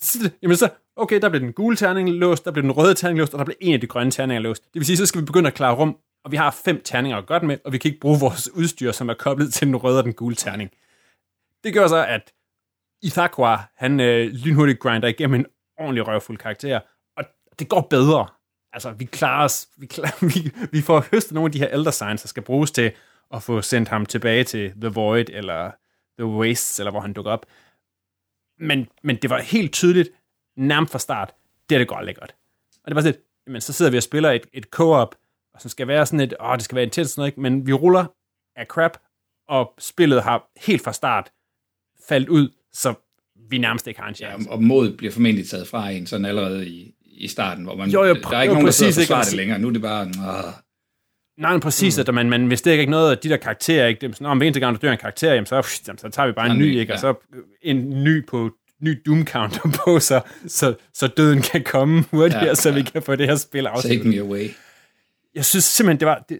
[0.00, 3.18] Så, jamen så, okay, der blev den gule terning låst, der blev den røde terning
[3.18, 4.64] låst, og der blev en af de grønne terninger låst.
[4.64, 7.18] Det vil sige, så skal vi begynde at klare rum, og vi har fem terninger
[7.18, 9.76] at godt med, og vi kan ikke bruge vores udstyr, som er koblet til den
[9.76, 10.70] røde og den gule terning.
[11.64, 12.32] Det gør så, at
[13.02, 15.46] Ithaqua, han øh, lynhurtigt grinder igennem en
[15.78, 16.80] ordentlig røvfuld karakter,
[17.16, 17.24] og
[17.58, 18.26] det går bedre.
[18.72, 21.90] Altså, vi klarer os, vi, klarer, vi, vi får høstet nogle af de her elder
[21.90, 22.92] signs, der skal bruges til
[23.34, 25.70] at få sendt ham tilbage til The Void, eller
[26.18, 27.46] The Wastes, eller hvor han dukker op.
[28.58, 30.08] Men, men det var helt tydeligt,
[30.56, 31.34] nærmest fra start,
[31.70, 32.34] det, det går aldrig godt.
[32.84, 35.14] Og det var sådan lidt, men så sidder vi og spiller et, et co-op,
[35.54, 37.40] og så skal være sådan et, åh, det skal være intens, noget, ikke?
[37.40, 38.06] men vi ruller
[38.56, 38.98] af crap,
[39.48, 41.32] og spillet har helt fra start
[42.08, 42.94] faldt ud, så
[43.50, 44.50] vi nærmest ikke har en Ja, chance.
[44.50, 48.04] og mod bliver formentlig taget fra en sådan allerede i, i starten, hvor man, Jo,
[48.04, 49.58] jo, der er ikke jo, nogen, der sidder og forsvarer Og det så- længere.
[49.58, 50.52] Nu er det bare, åh,
[51.38, 52.00] Nej, men præcis, mm.
[52.08, 54.00] at man, man investerer ikke noget af de der karakterer, ikke?
[54.00, 55.98] Det er sådan, om hver eneste gang, der dør en karakter, jamen, så, pff, jamen,
[55.98, 56.92] så tager vi bare en En ny, ny, ikke?
[56.92, 57.00] Og ja.
[57.00, 57.14] så
[57.62, 62.46] en ny på ny Doom counter på, så, så, så døden kan komme hurtigere, ja,
[62.48, 64.06] Ja, så vi kan få det her spil take afsluttet.
[64.06, 64.48] me away.
[65.34, 66.24] Jeg synes simpelthen, det var...
[66.28, 66.38] Det,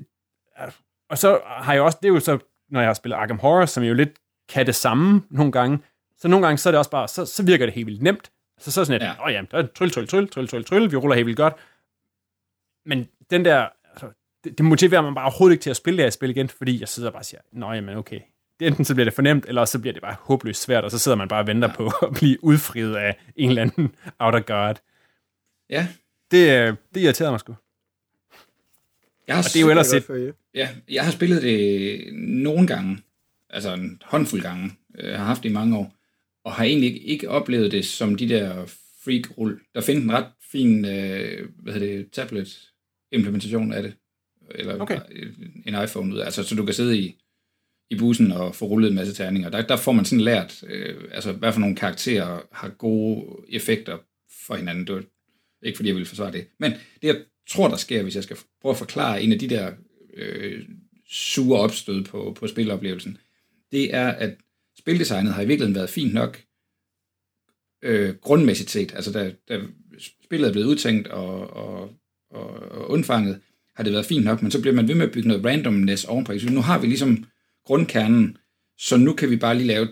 [1.10, 2.38] og så har jeg også, det er jo så,
[2.70, 4.10] når jeg har spillet Arkham Horror, som jo lidt
[4.48, 5.78] kan det samme nogle gange,
[6.18, 8.30] så nogle gange, så er det også bare, så, så virker det helt vildt nemt.
[8.62, 9.26] Så, så sådan et, Ja.
[9.26, 11.54] åh ja, tryl, tryl, tryl, tryl, tryl, tryl, vi ruller helt vildt godt.
[12.86, 14.10] Men den der, altså,
[14.44, 16.80] det, det motiverer mig bare overhovedet ikke til at spille det her spil igen, fordi
[16.80, 18.20] jeg sidder bare og siger, nå jamen okay,
[18.60, 20.90] det, enten så bliver det for nemt, eller så bliver det bare håbløst svært, og
[20.90, 21.74] så sidder man bare og venter ja.
[21.74, 24.80] på at blive udfriet af en eller anden outer guard.
[25.70, 25.88] Ja,
[26.30, 27.54] Det, øh, det irriterede mig sgu.
[29.26, 32.66] jeg har, Og det er jo ellers et, for ja, jeg har spillet det nogle
[32.66, 32.98] gange,
[33.50, 35.94] altså en håndfuld gange, jeg har haft det i mange år,
[36.44, 38.66] og har egentlig ikke, oplevet det som de der
[39.04, 39.60] freak-rull.
[39.74, 43.94] Der findes en ret fin, øh, hvad hedder det, tablet-implementation af det,
[44.54, 45.00] eller Okay.
[45.66, 47.16] en iPhone ud, altså så du kan sidde i,
[47.90, 49.50] i bussen og få rullet en masse terninger.
[49.50, 53.98] Der, der får man sådan lært, øh, altså hvad for nogle karakterer har gode effekter
[54.46, 54.86] for hinanden.
[54.86, 55.02] Det var
[55.62, 56.46] ikke fordi, jeg vil forsvare det.
[56.58, 57.16] Men det, jeg
[57.50, 59.72] tror, der sker, hvis jeg skal prøve at forklare en af de der
[60.14, 60.64] øh,
[61.10, 63.18] sure opstød på, på spiloplevelsen,
[63.72, 64.36] det er, at
[64.82, 66.42] spildesignet har i virkeligheden været fint nok
[67.82, 68.92] øh, grundmæssigt set.
[68.94, 69.60] Altså, da, da
[70.24, 71.90] spillet er blevet udtænkt og, og,
[72.30, 73.40] og, og undfanget,
[73.76, 76.04] har det været fint nok, men så bliver man ved med at bygge noget randomness
[76.04, 76.32] ovenpå.
[76.50, 77.24] Nu har vi ligesom
[77.66, 78.36] grundkernen,
[78.78, 79.88] så nu kan vi bare lige lave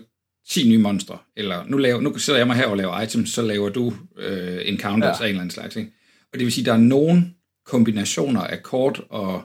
[0.49, 3.41] 10 nye monstre, eller nu, laver, nu sidder jeg mig her og laver items, så
[3.41, 5.23] laver du øh, encounters ja.
[5.23, 5.75] Af en eller anden slags.
[5.75, 5.91] Ikke?
[6.33, 7.33] Og det vil sige, at der er nogle
[7.65, 9.43] kombinationer af kort og,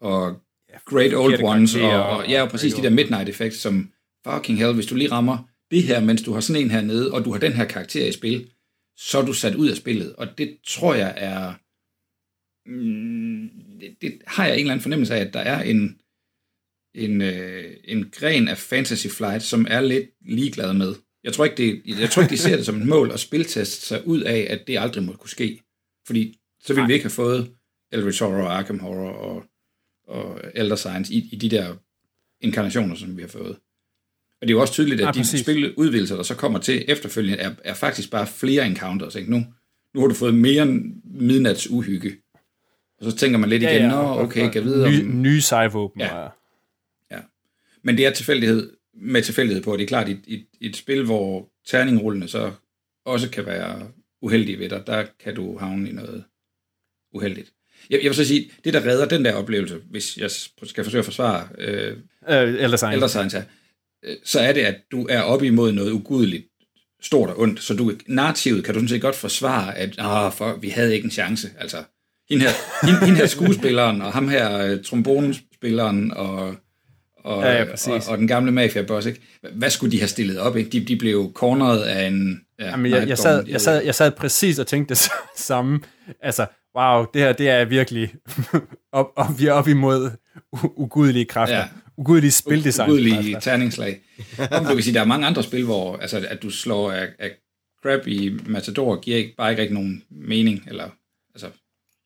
[0.00, 0.36] og
[0.84, 3.92] Great Old Ones, og, og, ja, og præcis de der Midnight Effects, som
[4.26, 7.24] fucking hell, hvis du lige rammer det her, mens du har sådan en hernede, og
[7.24, 8.50] du har den her karakter i spil,
[8.96, 10.16] så er du sat ud af spillet.
[10.16, 11.54] Og det tror jeg er...
[12.70, 13.50] Mm,
[13.80, 16.00] det, det har jeg en eller anden fornemmelse af, at der er en,
[16.94, 20.94] en, øh, en gren af Fantasy Flight, som er lidt ligeglad med.
[21.24, 23.86] Jeg tror ikke, det, jeg tror ikke de ser det som et mål at spilteste
[23.86, 25.62] sig ud af, at det aldrig må kunne ske.
[26.06, 27.54] Fordi så ville vi ikke have fået
[27.92, 29.44] Eldritch Horror og Arkham Horror og,
[30.08, 31.76] og Elder Science i, i de der
[32.40, 33.58] inkarnationer, som vi har fået.
[34.40, 36.84] Og det er jo også tydeligt, at Ja, ja, de spiludvidelser, der så kommer til
[36.88, 39.14] efterfølgende, er, er faktisk bare flere encounters.
[39.14, 39.30] Ikke?
[39.30, 39.44] Nu,
[39.94, 40.66] nu har du fået mere
[41.04, 42.16] midnats uhygge.
[43.00, 45.22] Og så tænker man lidt igen, nå, okay, kan vide om...
[45.22, 46.00] nye sejvåben.
[46.00, 46.14] Ja.
[46.16, 46.32] og-
[47.82, 49.76] Men det er tilfældighed med tilfældighed på.
[49.76, 52.52] Det er klart, i, i, i et spil, hvor terningrullene så
[53.04, 53.88] også kan være
[54.22, 56.24] uheldige ved dig, der kan du havne i noget
[57.14, 57.52] uheldigt.
[57.90, 60.98] Jeg, jeg vil så sige, det der redder den der oplevelse, hvis jeg skal forsøge
[60.98, 61.96] at forsvare øh,
[62.30, 62.92] Øh, Elder Sign.
[62.92, 63.42] Elder Science øh,
[64.24, 66.46] så er det, at du er oppe imod noget ugudeligt
[67.02, 70.56] stort og ondt, så du, narrativet kan du sådan set godt forsvare, at ah, for,
[70.60, 71.50] vi havde ikke en chance.
[71.58, 71.76] Altså,
[72.30, 72.50] hende her,
[72.86, 76.54] hende, hende her skuespilleren, og ham her øh, trombonespilleren, og,
[77.24, 79.20] og, Ja, ja, og, og den gamle mafia-boss, ikke?
[79.54, 80.70] Hvad skulle de have stillet op, ikke?
[80.70, 82.40] De, de blev corneret af en...
[82.58, 85.80] Ja, Jamen, jeg, jeg, sad, jeg, sad, jeg sad præcis og tænkte det samme.
[86.22, 86.46] Altså,
[86.78, 88.14] wow, det her, det er virkelig...
[88.92, 90.10] op, op, vi er op imod
[90.56, 91.56] u- ugudelige kræfter.
[91.56, 91.64] Ja.
[91.98, 92.90] Ugudelige spildesign.
[92.90, 94.00] Ugudelige terningslag.
[94.50, 97.08] Om du kan sige, der er mange andre spil, hvor altså, at du slår af,
[97.18, 97.30] af
[97.82, 100.90] crap i Matador, giver ikke, bare ikke rigtig nogen mening, eller
[101.34, 101.50] altså,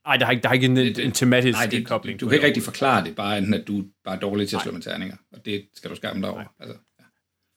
[0.06, 2.20] Nej, der har ikke, der har ikke en, en, en tematisk Nej, det, kobling.
[2.20, 4.48] du på kan ikke det rigtig forklare det, bare enten at du bare er dårlig
[4.48, 6.42] til at slå med terninger, og det skal du skamme dig over.
[6.60, 7.04] Altså, ja.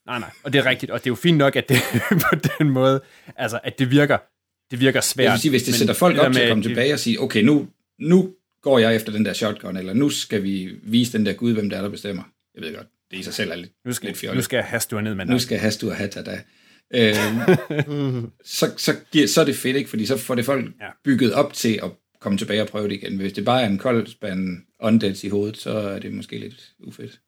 [0.06, 0.30] Nej, nej.
[0.42, 0.92] Og det er rigtigt.
[0.92, 1.76] Og det er jo fint nok, at det
[2.30, 3.00] på den måde,
[3.36, 4.18] altså, at det virker,
[4.70, 5.24] det virker svært.
[5.24, 6.92] Jeg vil sige, hvis det men sætter folk det op til at komme det- tilbage
[6.92, 7.68] og sige, okay, nu,
[8.00, 8.34] nu
[8.66, 11.70] går jeg efter den der shotgun, eller nu skal vi vise den der gud, hvem
[11.70, 12.22] der er, der bestemmer.
[12.54, 14.36] Jeg ved godt, det i sig selv er lidt, Nu skal, lidt fjollet.
[14.36, 16.40] nu skal jeg haste ned med nu skal Hastu og Hatta da.
[16.94, 19.90] Øhm, så, så, giver, så er det fedt, ikke?
[19.90, 20.88] Fordi så får det folk Ja.
[21.04, 23.16] bygget op til at komme tilbage og prøve det igen.
[23.16, 26.72] Hvis det bare er en kold spand undeads i hovedet, så er det måske lidt
[26.86, 27.20] ufedt.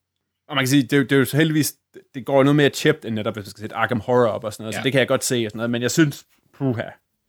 [0.49, 1.75] Og man kan sige, det, er jo- det er jo så heldigvis,
[2.15, 4.53] det går noget mere chipped, end netop, hvis man skal sætte Arkham Horror op og
[4.53, 4.75] sådan noget.
[4.75, 4.81] Ja.
[4.81, 6.25] så det kan jeg godt se og sådan noget, men jeg synes,
[6.55, 6.83] puha,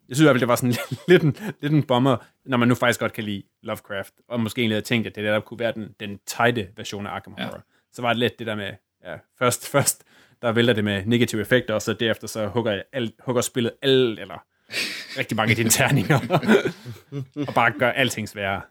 [0.10, 0.76] jeg synes i hvert fald, det var sådan
[1.08, 4.62] lidt en, lidt en bomber, når man nu faktisk godt kan lide Lovecraft, og måske
[4.62, 7.44] egentlig havde tænkt, at det der kunne være den, den tighte version af Arkham Ja.
[7.44, 7.64] Horror.
[7.94, 8.72] Så var det lidt det der med,
[9.06, 10.04] ja, først, først,
[10.42, 13.72] der vælter det med negative effekter, og så derefter så hugger, jeg alt, hugger spillet
[13.82, 14.46] alt, eller
[15.18, 16.20] rigtig mange af dine terninger,
[17.48, 18.62] og bare gør alting sværere.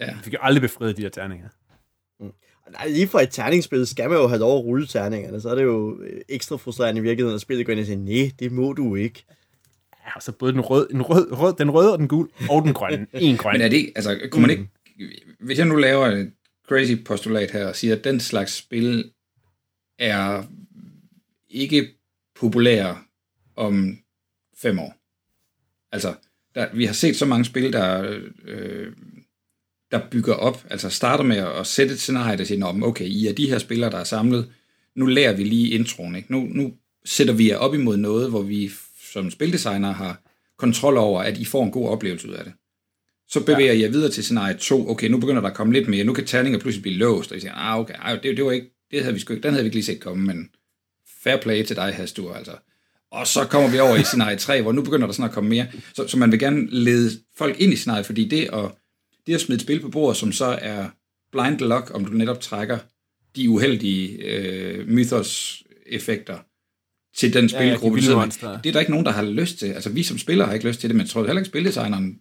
[0.00, 0.06] Ja.
[0.06, 1.48] Jeg fik jo aldrig befriet de der terninger.
[2.70, 5.54] Nej, lige for et terningsspil skal man jo have lov at rulle terningerne, så er
[5.54, 8.52] det jo øh, ekstra frustrerende i virkeligheden, at spillet går ind og siger, nej, det
[8.52, 9.24] må du ikke.
[10.06, 12.62] Ja, og så både den røde, en rød, rød, den røde og den gul, og
[12.62, 13.06] den grønne.
[13.14, 13.52] En grøn.
[13.52, 14.68] Men er det, altså, kunne man ikke,
[15.40, 16.32] hvis jeg nu laver et
[16.68, 19.10] crazy postulat her og siger, at den slags spil
[19.98, 20.44] er
[21.50, 21.88] ikke
[22.34, 22.98] populære
[23.56, 23.98] om
[24.56, 24.94] fem år.
[25.92, 26.14] Altså,
[26.54, 28.92] der, vi har set så mange spil, der, øh,
[29.90, 33.04] der bygger op, altså starter med at sætte et scenarie, der siger, "Nå, men okay,
[33.04, 34.52] I er de her spillere, der er samlet,
[34.94, 36.32] nu lærer vi lige introen, ikke?
[36.32, 36.72] Nu, nu
[37.04, 38.70] sætter vi jer op imod noget, hvor vi
[39.12, 40.22] som spildesigner har
[40.58, 42.52] kontrol over, at I får en god oplevelse ud af det.
[43.28, 43.80] Så bevæger ja.
[43.80, 44.90] jeg videre til scenarie 2.
[44.90, 46.04] Okay, nu begynder der at komme lidt mere.
[46.04, 48.52] Nu kan terninger pludselig blive låst, og I siger, ah, okay, ej, det, det var
[48.52, 50.50] ikke, det havde vi sgu, den havde vi ikke lige set komme, men
[51.22, 52.52] fair play til dig, Hastur, altså.
[53.10, 55.50] Og så kommer vi over i scenarie 3, hvor nu begynder der sådan at komme
[55.50, 55.66] mere.
[55.94, 58.70] Så, så man vil gerne lede folk ind i scenariet, fordi det at,
[59.26, 60.88] det at smide et spil på bordet, som så er
[61.32, 62.78] blind luck, om du netop trækker
[63.36, 66.38] de uheldige øh, mythos-effekter
[67.16, 68.60] til den ja, de spilgruppe, ja, monstre.
[68.64, 69.66] det er der ikke nogen, der har lyst til.
[69.66, 72.20] Altså, vi som spillere har ikke lyst til det, men jeg tror heller ikke, spildesigneren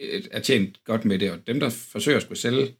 [0.00, 2.74] øh, er tjent godt med det, og dem, der forsøger at skulle sælge,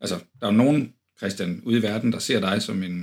[0.00, 3.00] altså, der er jo nogen, Christian, ude i verden, der ser dig som en,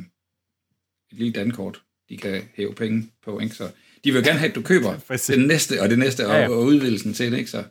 [1.11, 3.55] et lille dankort, de kan hæve penge på, ikke?
[3.55, 3.71] Så
[4.03, 4.97] de vil gerne have, at du køber
[5.35, 6.49] den næste, og det næste, og, Ja, ja.
[6.49, 7.51] og udvidelsen til det, ikke?
[7.51, 7.63] Så,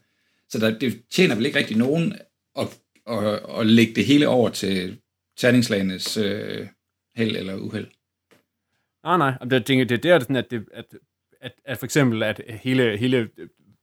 [0.48, 2.14] så der, det tjener vel ikke rigtig nogen
[2.58, 2.68] at,
[3.10, 4.98] at, at lægge det hele over til
[5.36, 6.66] terningslagenes øh,
[7.16, 7.86] held eller uheld.
[9.04, 9.32] Nej, nej.
[9.40, 10.84] Jamen, Det, det, det er der, sådan, at, det, at,
[11.40, 13.28] at, at for eksempel, at hele, hele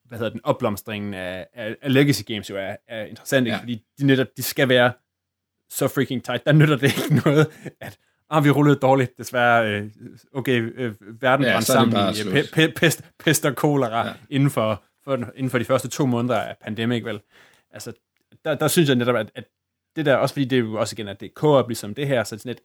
[0.06, 3.56] hvad hedder den, opblomstringen af, af, af Legacy Games jo er, er interessant, ikke?
[3.56, 3.62] Ja.
[3.62, 4.94] fordi de netop, de skal være
[5.70, 6.46] så freaking tight.
[6.46, 7.48] Der nytter det ikke noget,
[7.82, 7.98] at
[8.30, 9.90] ah, vi rullede dårligt, desværre, øh,
[10.34, 12.34] okay, øh, verden Ja, brændte sammen i slut.
[12.34, 14.14] pe- pe- pest, pest og kolera Ja.
[14.30, 17.20] inden, for, for, inden for de første to måneder af pandemic, vel?
[17.72, 17.94] Altså,
[18.46, 19.44] der, der synes jeg netop, at, at
[19.96, 22.08] det der, også fordi det er jo også igen, at det er co-op ligesom det
[22.08, 22.62] her, så det er sådan et,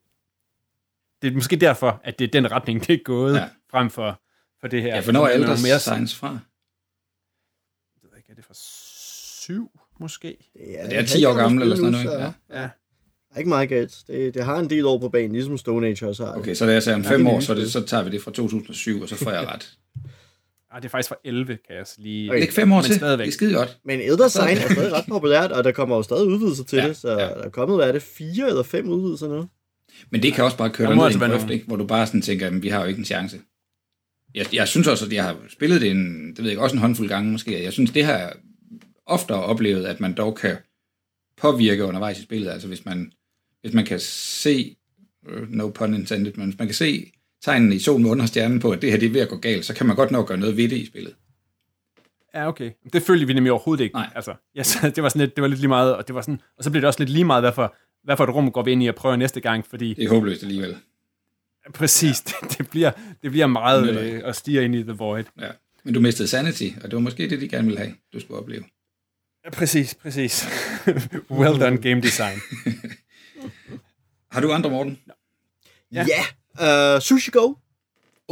[1.23, 3.49] det er måske derfor, at det er den retning, det er gået, Ja.
[3.71, 4.21] frem for,
[4.61, 4.95] for det her.
[4.95, 6.29] Ja, for når er ældre mere science fra?
[6.29, 10.37] Jeg ved ikke, er det fra syv, måske?
[10.61, 12.25] Ja, Det er 10 år gammel eller sådan noget, så ikke?
[12.51, 12.61] Ja.
[12.63, 12.69] Ja.
[13.35, 13.95] er ikke meget galt.
[14.07, 16.35] Det, det har en del år på banen, ligesom Stone Age også har.
[16.39, 18.03] Okay, så da jeg sagde om fem det er år, så, er det, så tager
[18.05, 19.73] vi det fra 2007, og så får jeg ret.
[20.75, 22.31] Ah, det er faktisk fra 11, kan jeg så lige...
[22.31, 22.41] Okay.
[22.41, 22.95] Læg fem år til.
[22.95, 23.25] stadigvæk.
[23.27, 23.79] Det er skide godt.
[23.85, 26.89] Men Elder Sign er stadig ret populært, og der kommer jo stadig udvidelser til Ja,
[26.89, 27.17] det, så ja.
[27.17, 29.49] der er kommet, hvad er det, fire eller fem udvidelser nu?
[30.11, 31.67] Men det kan også bare køre dig ned i altså en grøft, ikke?
[31.67, 33.41] hvor du bare sådan tænker, at vi har jo ikke en chance.
[34.35, 36.81] Jeg, jeg synes også, at jeg har spillet det en, det ved jeg også en
[36.81, 37.63] håndfuld gange måske.
[37.63, 38.37] Jeg synes, det har
[39.07, 40.57] oftere oplevet, at man dog kan
[41.37, 42.51] påvirke undervejs i spillet.
[42.51, 43.13] Altså hvis man,
[43.61, 44.77] hvis man kan se,
[45.29, 47.13] øh, no pun intended, men hvis man kan se
[47.43, 49.65] tegnene i solen under stjernen på, at det her det er ved at gå galt,
[49.65, 51.15] så kan man godt at gøre noget ved det i spillet.
[52.35, 52.71] Ja, okay.
[52.93, 53.95] Det følte vi nemlig overhovedet ikke.
[53.95, 54.11] Nej.
[54.15, 56.41] Altså, så det var sådan lidt, det var lidt lige meget, og det var sådan,
[56.59, 58.63] og så blev det også lidt lige meget, hvad for, hvad for et rum går
[58.63, 60.77] vi ind i og prøver næste gang, fordi Det er håbløst alligevel.
[61.75, 62.49] præcis, ja.
[62.49, 62.91] det, det, bliver,
[63.23, 65.25] det bliver meget øh, at stige ind i The Void.
[65.41, 65.49] Ja.
[65.85, 68.41] Men du mistede sanity, og det var måske det, de gerne ville have, du skulle
[68.41, 68.65] opleve.
[69.45, 70.47] Ja, præcis, præcis.
[71.41, 72.39] well done game design.
[74.33, 74.99] Har du andre, Morten?
[75.93, 76.07] Ja.
[76.59, 77.55] Ja, uh, Sushi Go.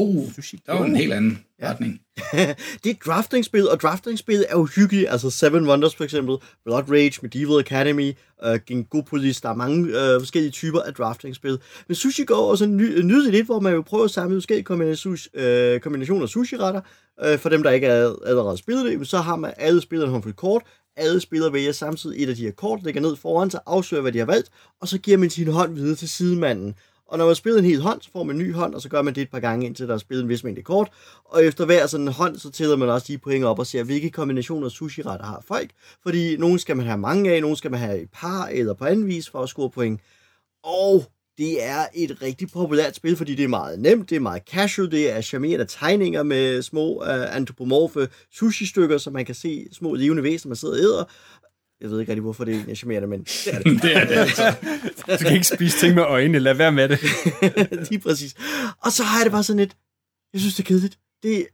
[0.01, 0.63] Uh, Sushi.
[0.67, 2.01] der var en helt anden retning.
[2.85, 5.07] det er draftingspil, og draftingspil er jo hyggeligt.
[5.09, 8.13] Altså Seven Wonders for eksempel, Blood Rage, Medieval Academy,
[8.47, 11.59] uh, Gengopolis, der er mange uh, forskellige typer af draftingspil.
[11.89, 14.37] Men Sushi Go er også en ny, nydeligt lidt, hvor man jo prøver at samle
[14.37, 16.81] forskellige kombinationer, uh, kombinationer af sushi-retter.
[17.27, 20.37] Uh, for dem, der ikke er allerede spillet det, så har man alle spillerne håndfuldt
[20.37, 20.63] kort.
[20.97, 24.13] Alle spillere vælger samtidig et af de her kort, lægger ned foran sig, afslører, hvad
[24.13, 26.75] de har valgt, og så giver man sin hånd videre til sidemanden.
[27.11, 28.89] Og når man spiller en hel hånd, så får man en ny hånd, og så
[28.89, 30.89] gør man det et par gange, indtil der er spillet en vis mængde kort.
[31.25, 33.83] Og efter hver sådan en hånd, så tæller man også de point op og ser,
[33.83, 35.71] hvilke kombinationer af sushi-retter har folk.
[36.03, 38.85] Fordi nogle skal man have mange af, nogle skal man have et par eller på
[38.85, 40.01] anden vis for at score point.
[40.65, 41.05] Og
[41.39, 44.91] det er et rigtig populært spil, fordi det er meget nemt, det er meget casual,
[44.91, 50.23] det er charmerende tegninger med små uh, antropomorfe sushi-stykker, så man kan se små levende
[50.23, 51.05] væsener, man sidder og æder.
[51.81, 53.83] Jeg ved ikke rigtig, hvorfor det egentlig er charmerende, men det er det.
[53.83, 54.55] det er det altså.
[55.07, 56.99] Du kan ikke spise ting med øjnene, lad være med det.
[57.91, 58.35] Lige præcis.
[58.85, 59.77] Og så har jeg det bare sådan lidt,
[60.33, 60.99] jeg synes, det er kedeligt.
[61.23, 61.47] Det,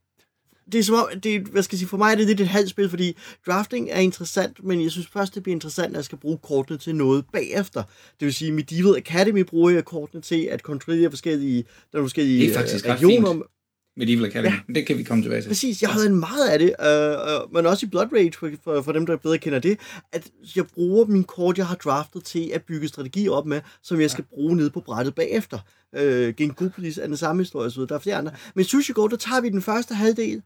[0.72, 2.40] det er som om, det, er- hvad skal jeg sige, for mig er det lidt
[2.40, 5.96] et halvt spil, fordi drafting er interessant, men jeg synes først, det bliver interessant, at
[5.96, 7.82] jeg skal bruge kortene til noget bagefter.
[8.20, 12.40] Det vil sige, Medieval Academy bruger jeg kortene til at kontrollere forskellige, der er forskellige
[12.46, 13.42] Det er faktisk øh, ret regioner.
[13.96, 14.54] Medieval Academy.
[14.54, 14.72] Ja.
[14.74, 15.48] Det kan vi komme tilbage til.
[15.48, 18.50] Præcis, jeg havde en meget af det, øh, øh, men også i Blood Rage, for,
[18.64, 19.78] for, for dem, der bedre kender det,
[20.12, 24.00] at jeg bruger min kort, jeg har draftet til at bygge strategi op med, som
[24.00, 25.58] jeg skal bruge nede på brættet bagefter.
[25.96, 28.32] Øh, Gengopolis er den samme historie, så der er flere andre.
[28.54, 30.42] Men Sushi Go, der tager vi den første halvdel,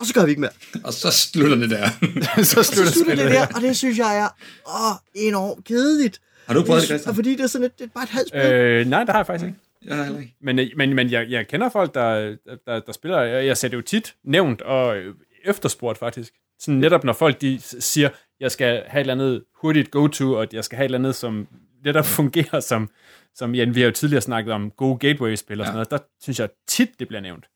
[0.00, 0.50] og så gør vi ikke mere.
[0.84, 1.88] Og så slutter det der.
[1.90, 4.28] så Og så slutter slutter det der, og det synes jeg er
[4.66, 6.20] åh, enormt kedeligt.
[6.46, 7.14] Har du prøvet det, Christian?
[7.14, 8.40] Fordi det er sådan et, det er bare et halvt spil.
[8.40, 9.58] Øh, nej, det har jeg faktisk ikke.
[9.84, 10.34] Jeg har heller ikke.
[10.40, 13.20] Men, øh, men, men jeg, jeg kender folk, der, der, der spiller.
[13.20, 15.02] Jeg, jeg ser det jo tit nævnt og
[15.44, 16.34] efterspurgt faktisk.
[16.58, 18.08] Sådan netop når folk de siger,
[18.40, 21.14] jeg skal have et eller andet hurtigt go-to, og jeg skal have et eller andet,
[21.14, 21.48] som
[21.84, 22.90] netop fungerer som,
[23.34, 25.84] som ja, vi har jo tidligere snakket om gode gateway-spil og sådan Ja.
[25.84, 25.90] noget.
[25.90, 27.48] Der synes jeg tit, det bliver nævnt.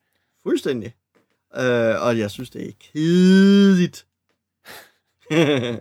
[0.43, 0.95] Fuldstændig.
[1.57, 4.07] Øh, og jeg synes, det er kedeligt.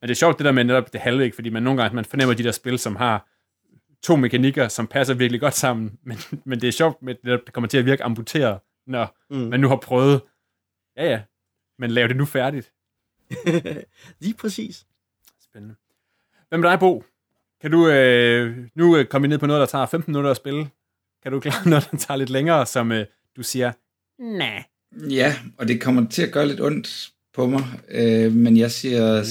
[0.00, 1.34] Men det er sjovt det der med netop det halve, ikke?
[1.34, 3.28] fordi man nogle gange man fornemmer de der spil, som har
[4.06, 7.68] to mekanikker, som passer virkelig godt sammen, men, men det er sjovt, med det, kommer
[7.68, 9.36] til at virke amputeret, når Mm.
[9.36, 10.20] man nu har prøvet,
[10.96, 11.20] ja ja,
[11.78, 12.72] men lav det nu færdigt.
[14.22, 14.86] Lige præcis.
[15.44, 15.74] Spændende.
[16.48, 17.04] Hvem er dig, Bo?
[17.60, 20.68] Kan du øh, nu øh, komme ned på noget, der tager 15 minutter at spille?
[21.22, 23.72] Kan du klare noget, der tager lidt længere, som øh, du siger,
[24.18, 24.64] nej.
[25.10, 29.18] Ja, og det kommer til at gøre lidt ondt på mig, øh, men jeg siger
[29.20, 29.24] Uh,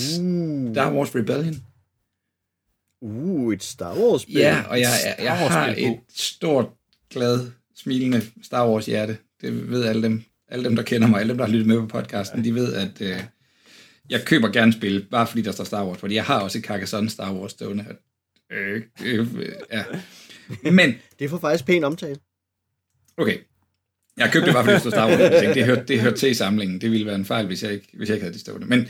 [0.74, 1.56] Star Wars Rebellion.
[3.02, 4.36] Uh et Star Wars-spil.
[4.36, 6.70] Ja, og jeg, jeg, jeg har et stort,
[7.10, 9.18] glad, smilende Star Wars hjerte.
[9.42, 11.80] Det ved alle dem, alle dem, der kender mig, alle dem, der har lyttet med
[11.80, 13.24] på podcasten, de ved, at øh,
[14.10, 16.64] jeg køber gerne spil, bare fordi der står Star Wars, fordi jeg har også et
[16.64, 17.86] Carcassonne Star Wars stående.
[18.52, 19.28] Øh, øh,
[19.72, 19.84] ja.
[20.72, 22.18] Men, Det får faktisk pæn omtale.
[23.18, 23.38] okay,
[24.18, 25.20] jeg købte det bare fordi der stod Star Wars.
[25.20, 26.82] Jeg tænkte, det hørte, det hørte til i samlingen.
[26.82, 28.68] Det ville være en fejl, hvis jeg ikke, hvis jeg ikke havde det stående.
[28.68, 28.88] Men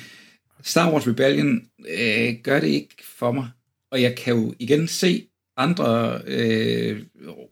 [0.64, 3.50] Star Wars Rebellion øh, gør det ikke for mig.
[3.96, 5.28] Og jeg kan jo igen se
[5.58, 7.04] andre øh,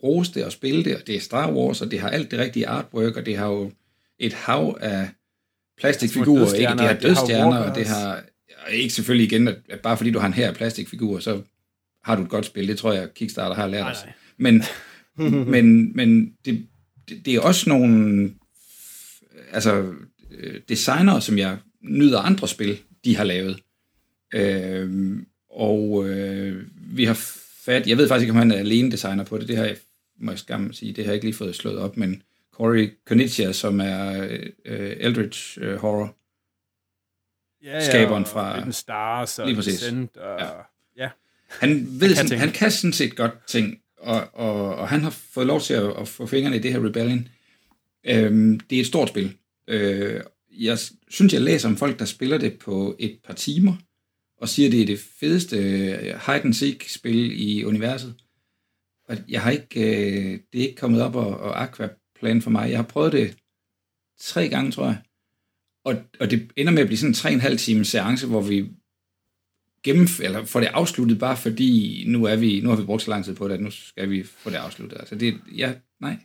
[0.04, 2.40] rose det og spille det, og det er Star Wars, og det har alt det
[2.40, 3.72] rigtige artwork, og det har jo
[4.20, 5.10] et hav af
[5.78, 6.72] plastikfigurer, ikke?
[6.72, 8.24] Det har dødstjerner, og det har
[8.66, 11.42] og ikke selvfølgelig igen, at, bare fordi du har en her af plastikfigurer, så
[12.04, 12.68] har du et godt spil.
[12.68, 14.04] Det tror jeg, Kickstarter har lært os.
[14.06, 14.14] nej.
[14.38, 14.64] Men,
[15.52, 16.68] men, men det,
[17.10, 18.32] det, det er også nogle
[19.52, 19.94] altså,
[20.32, 23.60] øh, designere, som jeg nyder andre spil, de har lavet.
[24.34, 25.18] Øh,
[25.56, 27.14] og øh, vi har
[27.66, 29.78] fat, jeg ved faktisk ikke, om han er alene designer på det, det har jeg,
[30.20, 33.52] må jeg skam sige, det har jeg ikke lige fået slået op, men Corey Konitsia,
[33.52, 34.24] som er
[34.66, 36.16] øh, Eldritch øh, Horror,
[37.64, 39.74] Ja, Skaberen og fra- Hidden Stars og Lige præcis.
[39.74, 40.40] Descent og...
[40.40, 40.46] Ja.
[40.46, 40.52] Ja.
[40.98, 41.10] ja.
[41.48, 42.40] Han, ved kan han, sådan, ting.
[42.40, 45.94] han kan sådan set godt ting, og, og, og han har fået lov til at,
[46.00, 47.28] at få fingrene i det her Rebellion.
[48.04, 49.38] Øhm, det er et stort spil.
[49.68, 50.78] Øh, jeg
[51.10, 53.76] synes, jeg læser om folk, der spiller det på et par timer,
[54.44, 58.16] og siger, at det er det fedeste øh, hide-and-seek-spil i universet.
[59.10, 62.70] Og jeg har ikke, øh, det er ikke kommet op og, og aquaplan for mig.
[62.70, 63.38] Jeg har prøvet det
[64.20, 65.02] tre gange, tror jeg.
[65.84, 68.28] Og, og det ender med at blive sådan en tre og en halv times seance,
[68.28, 68.60] hvor vi
[69.88, 73.10] gennemf- eller får det afsluttet, bare fordi nu, er vi, nu har vi brugt så
[73.10, 74.98] lang tid på det, at nu skal vi få det afsluttet.
[75.00, 76.18] Altså det, ja, nej.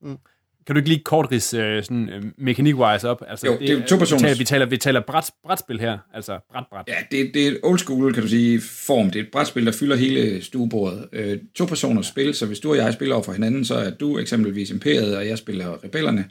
[0.00, 0.18] Mm.
[0.66, 3.22] Kan du ikke lige kort ridse øh, sådan uh, mekanik-wise op?
[3.28, 5.80] Altså, Jo, det er jo to vi personers- taler, vi taler, vi taler bræt, brætspil
[5.80, 6.84] her, altså bræt-bræt.
[6.88, 9.10] Ja, det, det er et old school, kan du sige, form.
[9.10, 11.08] Det er et brætspil, der fylder hele stuebordet.
[11.12, 13.90] Øh, to personers spil, så hvis du og jeg spiller over for hinanden, så er
[13.90, 16.24] du eksempelvis Imperiet, og jeg spiller Rebellerne.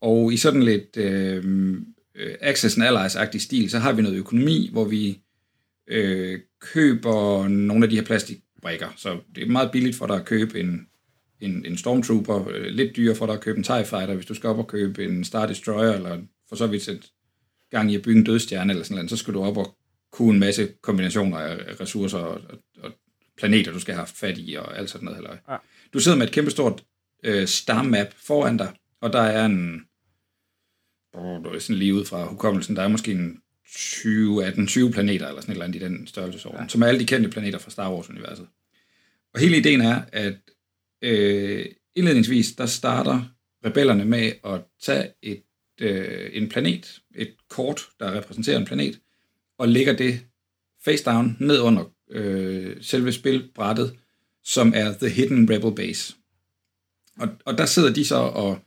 [0.00, 1.44] Og i sådan lidt øh,
[2.16, 5.18] øh, Access and Allies-agtig stil, så har vi noget økonomi, hvor vi
[5.88, 8.86] øh, køber nogle af de her plastikbrikker.
[8.96, 10.86] Så det er meget billigt for dig at købe en,
[11.40, 14.34] en, en Stormtrooper, øh, lidt dyrere for dig at købe en TIE Fighter, hvis du
[14.34, 17.02] skal op og købe en Star Destroyer, eller for så vidt sætte
[17.70, 19.76] gang i at bygge en dødstjerne eller sådan noget, så skal du op og
[20.12, 22.92] kunne en masse kombinationer af ressourcer og, og, og
[23.38, 25.16] planeter, du skal have haft fat i, og alt sådan noget.
[25.16, 25.36] Halløj.
[25.48, 25.56] Ja.
[25.92, 26.84] Du sidder med et kæmpestort
[27.24, 29.74] øh, star map foran dig, og der er en,
[31.14, 33.40] det er sådan lige ud fra hukommelsen, der er måske en
[33.76, 36.68] 20, 18, 20 planeter, eller sådan et eller andet i den størrelsesorden, ja.
[36.68, 38.46] som er alle de kendte planeter fra Star Wars-universet.
[39.34, 40.34] Og hele ideen er, at
[41.02, 43.22] øh, indledningsvis, der starter
[43.64, 45.42] rebellerne med at tage et,
[45.80, 49.00] øh, en planet, et kort, der repræsenterer en planet,
[49.58, 50.20] og lægger det
[50.84, 53.96] face down ned under øh, selve spilbrættet,
[54.44, 56.14] som er The Hidden Rebel Base.
[57.18, 58.58] Og, og der sidder de så og,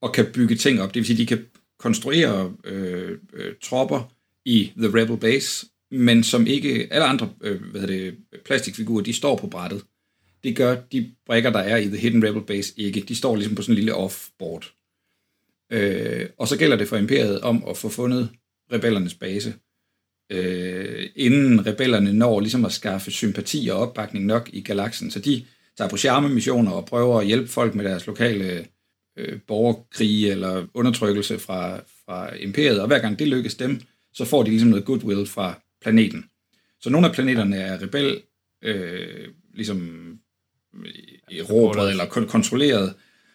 [0.00, 0.94] og kan bygge ting op.
[0.94, 1.46] Det vil sige, de kan
[1.78, 4.12] konstruere øh, øh, tropper
[4.44, 9.12] i The Rebel Base, men som ikke, alle andre øh, hvad hedder det, plastikfigurer, de
[9.12, 9.84] står på brættet.
[10.44, 13.00] Det gør de brækker, der er i The Hidden Rebel Base ikke.
[13.00, 14.72] De står ligesom på sådan en lille off-board.
[15.72, 18.28] Øh, og så gælder det for imperiet om at få fundet
[18.72, 19.54] rebellernes base,
[20.32, 25.10] øh, inden rebellerne når ligesom at skaffe sympati og opbakning nok i galaksen.
[25.10, 25.44] Så de
[25.76, 28.66] tager på charme-missioner og prøver at hjælpe folk med deres lokale
[29.16, 33.80] øh, borgerkrige eller undertrykkelse fra, fra imperiet, og hver gang det lykkes dem,
[34.12, 36.24] så får de ligesom noget goodwill fra planeten.
[36.80, 38.22] Så nogle af planeterne er rebel,
[38.62, 40.19] øh, ligesom
[41.32, 42.94] erobret eller kon- kontrolleret,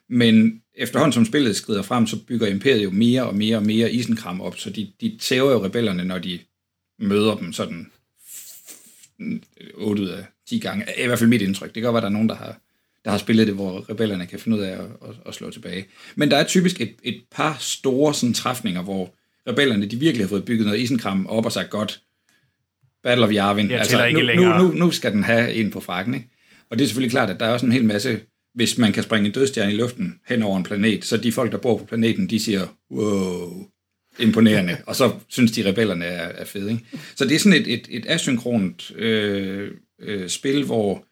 [0.10, 3.92] men efterhånden som spillet skrider frem, så bygger imperiet jo mere og mere og mere
[3.92, 6.40] isenkram op, så de, de tæver jo rebellerne, når de
[7.00, 7.92] møder dem sådan
[9.74, 10.86] 8 ud af 10 gange.
[11.04, 11.68] I hvert fald mit indtryk.
[11.68, 12.58] Det kan godt være, at der er nogen, der har,
[13.06, 15.86] der har spillet det, hvor rebellerne kan finde ud af at, at, at slå tilbage.
[16.16, 19.14] Men der er typisk et, et par store sådan, træfninger, hvor
[19.48, 22.02] rebellerne de virkelig har fået bygget noget isenkram op og sagt, godt,
[23.04, 23.70] Battle of Yavin.
[23.70, 24.64] Jeg altså, ikke nu, længere.
[24.64, 26.14] nu, nu, nu skal den have en på frakken.
[26.14, 26.30] Ikke?
[26.70, 28.20] Og det er selvfølgelig klart, at der er også en hel masse,
[28.53, 31.51] hvis man kan springe en dødstjerne i luften hen over en planet, så de folk,
[31.51, 33.68] der bor på planeten, de siger, wow,
[34.20, 36.72] imponerende, og så synes de, rebellerne er, er fede.
[36.72, 36.86] Ikke?
[37.16, 41.05] Så det er sådan et, et, et asynkront øh, øh, spil, hvor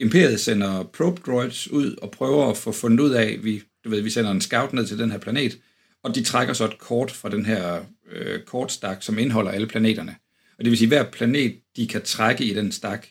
[0.00, 4.00] Imperiet sender probe droids ud og prøver at få fundet ud af, vi, du ved,
[4.00, 5.58] vi sender en scout ned til den her planet,
[6.02, 10.16] og de trækker så et kort fra den her øh, kortstak, som indeholder alle planeterne.
[10.58, 13.06] Og det vil sige, at hver planet, de kan trække i den stak,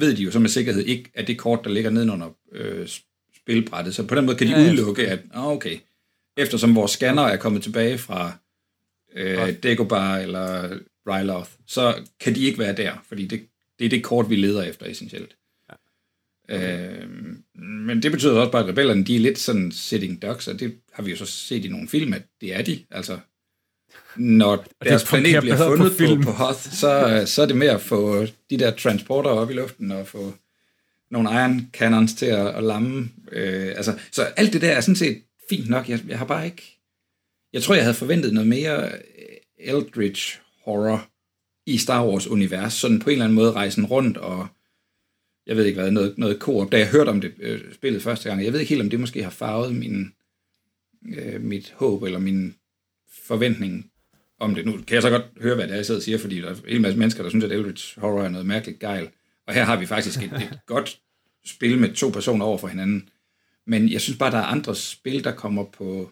[0.00, 2.88] ved de jo så med sikkerhed ikke, at det kort, der ligger nedenunder øh,
[3.36, 3.94] spilbrættet.
[3.94, 4.66] Så på den måde kan de Ja, ja.
[4.66, 5.78] udelukke, at oh, okay,
[6.36, 8.38] eftersom vores scanner er kommet tilbage fra
[9.14, 10.78] øh, Dagobah eller
[11.08, 14.62] Ryloth, så kan de ikke være der, fordi det, det er det kort, vi leder
[14.62, 15.36] efter essentielt.
[16.48, 17.08] Øh,
[17.54, 20.76] men det betyder også bare, at rebellerne de er lidt sådan sitting ducks, og det
[20.92, 22.84] har vi jo så set i nogle film, at det er de.
[22.90, 23.18] Altså,
[24.18, 26.22] når deres planet bliver fundet på, film.
[26.22, 29.54] på, på Hoth, så, så er det med at få de der transporter op i
[29.54, 30.34] luften og få
[31.10, 33.10] nogle iron cannons til at, at lamme.
[33.32, 35.88] Øh, altså, så alt det der er sådan set fint nok.
[35.88, 36.78] Jeg, jeg har bare ikke...
[37.52, 38.98] Jeg tror, jeg havde forventet noget mere øh,
[39.58, 41.08] Eldritch horror
[41.66, 42.72] i Star Wars-univers.
[42.72, 44.48] Sådan på en eller anden måde rejsen rundt og
[45.46, 46.72] jeg ved ikke hvad, noget, noget koop.
[46.72, 49.00] Da jeg hørte om det øh, spillet første gang, jeg ved ikke helt, om det
[49.00, 50.12] måske har farvet min,
[51.08, 52.54] øh, mit håb eller min
[53.26, 53.90] forventning
[54.40, 54.66] om det.
[54.66, 56.48] Nu kan jeg så godt høre, hvad det er, jeg sidder og siger, fordi der
[56.48, 59.08] er en hel masse mennesker, der synes, at Eldritch Horror er noget mærkeligt gejl.
[59.46, 61.00] Og her har vi faktisk et, et godt
[61.46, 63.08] spil med to personer over for hinanden.
[63.66, 66.10] Men jeg synes bare, der er andre spil, der kommer på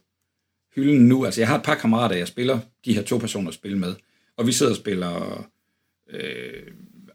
[0.75, 1.25] hylden nu.
[1.25, 3.95] Altså, jeg har et par kammerater, jeg spiller de her to personer spil med.
[4.37, 5.47] Og vi sidder og spiller
[6.11, 6.63] øh,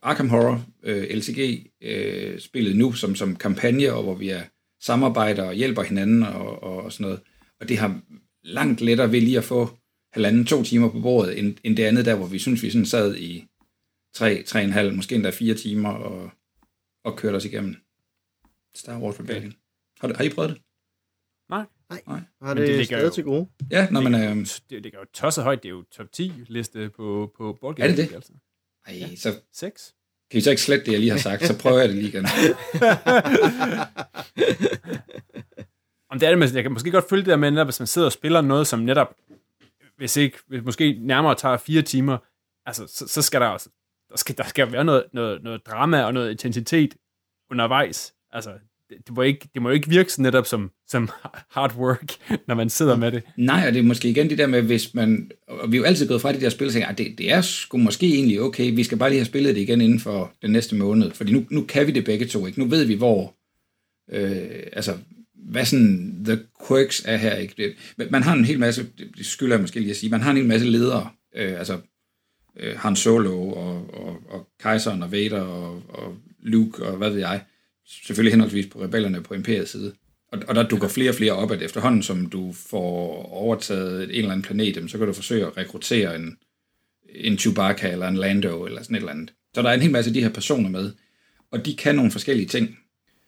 [0.01, 4.41] Arkham Horror, øh, LCG-spillet øh, spillet nu som, som kampagne, og hvor vi er
[4.81, 7.19] samarbejder og hjælper hinanden og, og, og sådan noget.
[7.59, 8.01] Og det har
[8.43, 9.78] langt lettere ved lige at få
[10.13, 12.85] halvanden, to timer på bordet, end, end det andet der, hvor vi synes, vi sådan
[12.85, 13.47] sad i
[14.15, 16.31] tre, tre og en halv, måske endda fire timer og,
[17.05, 17.75] og kørte os igennem
[18.75, 19.53] Star Wars Rebellion.
[19.99, 20.61] Har, har I prøvet det?
[21.49, 21.65] Nej.
[21.89, 22.19] Nej, Nej.
[22.41, 23.47] har Men det, det det ligger stadig jo- til gode.
[23.71, 24.33] Ja, når man er...
[24.69, 25.63] Det, det er jo tosset højt.
[25.63, 28.13] Det er jo top 10 liste på, på Board Er det det?
[28.15, 28.33] Altså.
[28.87, 29.95] Ej, så 6.
[30.31, 32.07] kan I så ikke slette det, jeg lige har sagt, så prøver jeg det lige
[32.07, 32.25] igen.
[36.11, 37.79] Om det er det, men jeg kan måske godt følge det der med, netop, hvis
[37.79, 39.15] man sidder og spiller noget, som netop,
[39.99, 42.17] hvis ikke, hvis måske nærmere tager fire timer,
[42.65, 43.69] altså, så, så skal der også,
[44.09, 46.95] der skal, der skal være noget, noget, noget drama og noget intensitet
[47.51, 48.13] undervejs.
[48.31, 48.49] Altså,
[48.89, 51.09] det, det, må ikke, det må ikke virke sådan netop som, som
[51.49, 52.11] hard work,
[52.47, 53.23] når man sidder med det.
[53.37, 55.31] Nej, og det er måske igen det der med, hvis man...
[55.47, 57.31] Og vi er jo altid gået fra de der spil og tænker, at det, det
[57.31, 60.31] er sgu måske egentlig okay, vi skal bare lige have spillet det igen inden for
[60.41, 62.59] den næste måned, fordi nu, nu kan vi det begge to, ikke?
[62.59, 63.35] Nu ved vi, hvor...
[64.11, 64.97] Øh, altså,
[65.49, 67.53] hvad sådan the quirks er her, ikke?
[67.57, 68.87] Det, men man har en hel masse,
[69.17, 71.79] det skylder jeg måske lige at sige, man har en hel masse ledere, øh, altså
[72.59, 77.19] øh, Han Solo og, og, og Kejseren og Vader og, og Luke og hvad ved
[77.19, 77.43] jeg,
[77.87, 79.93] selvfølgelig henholdsvis på rebellerne på imperiets side.
[80.31, 84.09] Og, og der dukker flere og flere op, at efterhånden som du får overtaget en
[84.09, 86.37] eller anden planet, så kan du forsøge at rekruttere en,
[87.15, 89.33] en Chewbacca eller en Lando eller sådan et eller andet.
[89.55, 90.91] Så der er en hel masse af de her personer med,
[91.51, 92.77] og de kan nogle forskellige ting.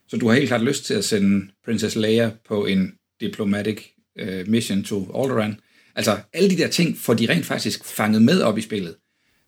[0.08, 3.82] Så du har helt klart lyst til at sende Princess Leia på en diplomatic
[4.22, 5.60] uh, mission to Alderaan.
[5.94, 8.94] Altså, alle de der ting får de rent faktisk fanget med op i spillet.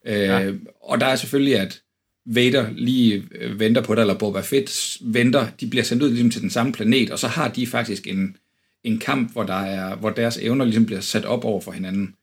[0.06, 0.44] Ja.
[0.44, 1.82] Øh, og der er selvfølgelig, at
[2.26, 6.30] Vader lige øh, venter på dig, eller Boba Fett venter, de bliver sendt ud ligesom
[6.30, 8.36] til den samme planet, og så har de faktisk en,
[8.84, 12.14] en kamp, hvor, der er, hvor deres evner ligesom bliver sat op over for hinanden.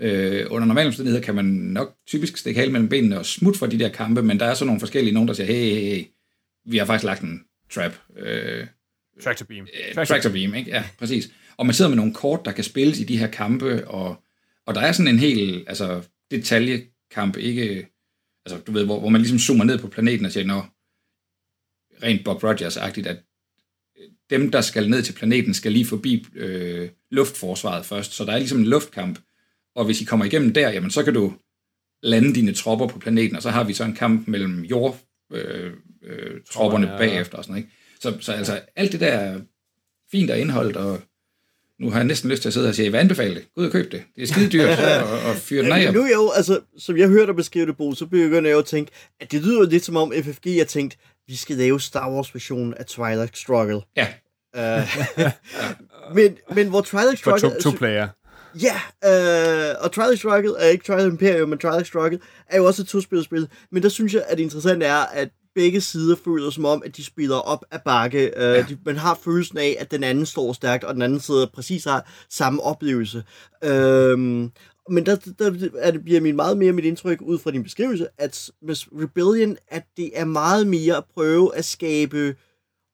[0.00, 3.66] Øh, under normale omstændigheder kan man nok typisk stikke halen mellem benene og smutte fra
[3.66, 6.04] de der kampe, men der er så nogle forskellige, nogen der siger, hey, hey, hey,
[6.66, 7.40] vi har faktisk lagt en
[7.70, 7.92] trap.
[8.16, 8.66] Øh,
[9.22, 9.66] Tractor beam.
[9.94, 10.70] Tractor, Tractor Beam, ikke?
[10.70, 11.30] Ja, præcis.
[11.56, 14.24] Og man sidder med nogle kort, der kan spilles i de her kampe, og,
[14.66, 17.88] og der er sådan en hel altså, detaljekamp, ikke...
[18.46, 20.62] Altså, du ved, hvor, hvor man ligesom zoomer ned på planeten og siger, nå,
[22.02, 23.22] rent Bob Rogers-agtigt, at
[24.30, 28.12] dem, der skal ned til planeten, skal lige forbi øh, luftforsvaret først.
[28.12, 29.18] Så der er ligesom en luftkamp,
[29.74, 31.34] og hvis I kommer igennem der, jamen så kan du
[32.02, 35.72] lande dine tropper på planeten, og så har vi så en kamp mellem jordtropperne øh,
[36.02, 36.98] øh, tropperne ja.
[36.98, 37.68] bagefter og sådan ikke.
[38.00, 39.40] Så, så altså, alt det der er
[40.10, 41.00] fint og indholdt, og
[41.80, 43.54] nu har jeg næsten lyst til at sidde og sige, jeg vil anbefale det.
[43.54, 44.02] Gå ud og køb det.
[44.16, 45.82] Det er skide dyrt at, at fyre den af.
[45.82, 48.50] Ja, nu er jeg jo, altså, som jeg hørte dig beskrive det, Bo, så begynder
[48.50, 51.56] jeg jo at tænke, at det lyder lidt som om FFG har tænkt, vi skal
[51.56, 53.80] lave Star Wars version af Twilight Struggle.
[53.96, 54.08] Ja,
[54.56, 54.62] Uh,
[56.16, 57.60] men, men hvor Twilight For Struggle...
[57.60, 58.08] to, to player.
[58.62, 62.82] Ja, øh, og Twilight Struggle er ikke Twilight Imperium, men Twilight Struggle er jo også
[62.82, 63.48] et to-spillerspil.
[63.72, 66.96] Men der synes jeg, at det interessante er, at begge sider føler som om, at
[66.96, 68.26] de spiller op af bakke.
[68.26, 68.62] Øh, ja.
[68.68, 71.84] de, man har følelsen af, at den anden står stærkt, og den anden side præcis
[71.84, 73.24] har samme oplevelse.
[73.64, 74.18] Øh,
[74.90, 78.06] men der, der er det, bliver min meget mere mit indtryk ud fra din beskrivelse,
[78.18, 82.34] at med Rebellion, at det er meget mere at prøve at skabe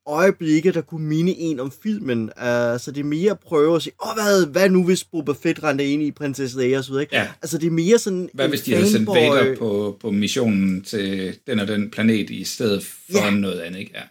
[0.07, 2.23] øjeblikke, der kunne minde en om filmen.
[2.23, 5.05] Uh, så det er mere at prøve at sige, åh, oh, hvad, hvad nu hvis
[5.05, 7.17] Boba Fett rendte ind i Princess Leia ikke?
[7.17, 7.29] Ja.
[7.43, 11.37] Altså, det er mere sådan hvad hvis de havde sendt Vader på, på missionen til
[11.47, 13.31] den og den planet i stedet for Ja.
[13.31, 13.93] noget andet, ikke?
[13.95, 14.03] Ja.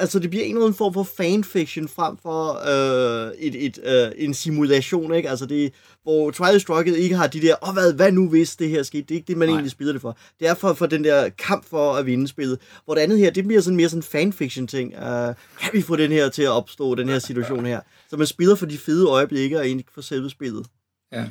[0.00, 2.42] Altså, det bliver en eller anden form for fanfiction frem for
[2.72, 5.30] øh, et, et, øh, en simulation, ikke?
[5.30, 5.72] Altså, det,
[6.02, 8.82] hvor Twilight Struggle ikke har de der, åh, oh, hvad, hvad nu hvis det her
[8.82, 9.02] skete?
[9.02, 9.54] Det er ikke det, man Nej.
[9.54, 10.18] egentlig spiller det for.
[10.40, 12.60] Det er for, for den der kamp for at vinde spillet.
[12.84, 14.94] Hvor det andet her, det bliver sådan mere sådan fanfiction-ting.
[14.94, 17.80] Uh, kan vi få den her til at opstå, den her situation her?
[18.10, 20.66] Så man spiller for de fede øjeblikke, og ikke for selve spillet.
[21.12, 21.30] ja.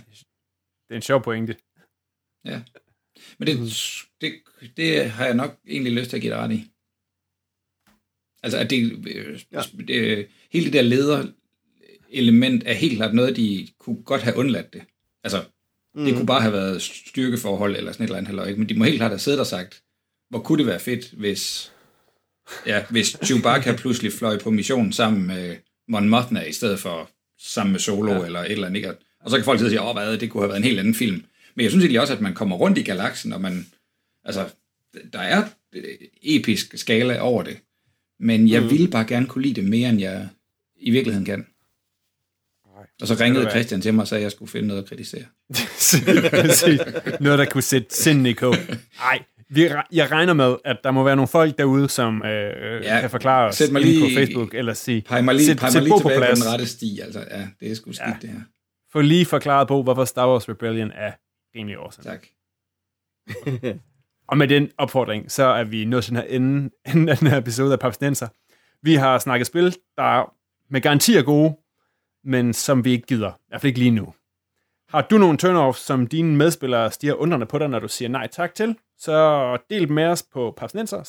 [0.88, 1.56] Det er en sjov pointe.
[2.46, 2.62] Ja.
[3.38, 3.74] Men det,
[4.22, 4.34] det,
[4.78, 6.72] det har jeg nok egentlig lyst til at give dig ret i.
[8.44, 9.62] Altså, at det, øh, Ja.
[9.88, 14.82] det hele det der leder-element er helt klart noget, de kunne godt have undladt det.
[15.24, 15.44] Altså,
[15.96, 16.06] mm.
[16.06, 18.60] det kunne bare have været styrkeforhold eller sådan et eller andet, eller ikke?
[18.60, 19.82] men de må helt klart have siddet og sagt,
[20.30, 21.72] hvor kunne det være fedt, hvis,
[22.66, 25.56] ja, hvis Chewbacca pludselig fløj på mission sammen med
[25.88, 27.10] Mon Mothma, i stedet for
[27.40, 28.26] sammen med Solo ja.
[28.26, 28.78] eller et eller andet.
[28.78, 28.94] Ikke?
[29.20, 30.80] Og så kan folk sidde og sige, åh, hvad, det kunne have været en helt
[30.80, 31.24] anden film.
[31.56, 33.68] Men jeg synes egentlig også, at man kommer rundt i galaksen, og man,
[34.26, 34.50] altså,
[35.14, 35.84] der er øh,
[36.22, 37.58] episk skala over det.
[38.20, 38.70] Men jeg mm.
[38.70, 40.28] ville bare gerne kunne lide det mere, end jeg
[40.76, 41.48] i virkeligheden kan.
[43.02, 43.52] Og så ringede være.
[43.52, 45.24] Christian til mig og sagde, at jeg skulle finde noget at kritisere.
[47.24, 48.56] Noget, der kunne sætte sinden i kog.
[48.98, 49.62] Nej, vi,
[49.92, 53.10] jeg regner med, at der må være nogle folk derude, som øh, ja, Ja, kan
[53.10, 55.82] forklare os sæt mig lige- på Facebook, eller sige, Peg mig lige, sæt, sæt mig
[55.84, 56.40] lige Bo på tilbage på plads.
[56.40, 57.00] den rette sti.
[57.00, 58.16] Altså, ja, det er sgu skidt, Ja.
[58.22, 58.40] det her.
[58.92, 61.12] Få lige forklaret på, hvorfor Star Wars Rebellion er
[61.56, 62.04] rimelig awesome.
[62.04, 62.26] Tak.
[64.30, 67.28] Og med den opfordring, så er vi nået til den her ende, enden af den
[67.28, 68.28] her episode af Papsnenser.
[68.82, 70.34] Vi har snakket spil, der
[70.70, 71.58] med garanti er gode,
[72.24, 73.30] men som vi ikke gider.
[73.30, 74.14] I hvert fald ikke lige nu.
[74.90, 78.28] Har du nogle turn-offs, som dine medspillere stiger undrende på dig, når du siger nej
[78.28, 81.04] tak til, så del dem med os på papsnenser,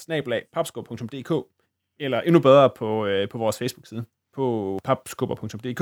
[1.99, 4.05] eller endnu bedre på, øh, på vores Facebook-side,
[4.35, 5.81] på papskubber.dk,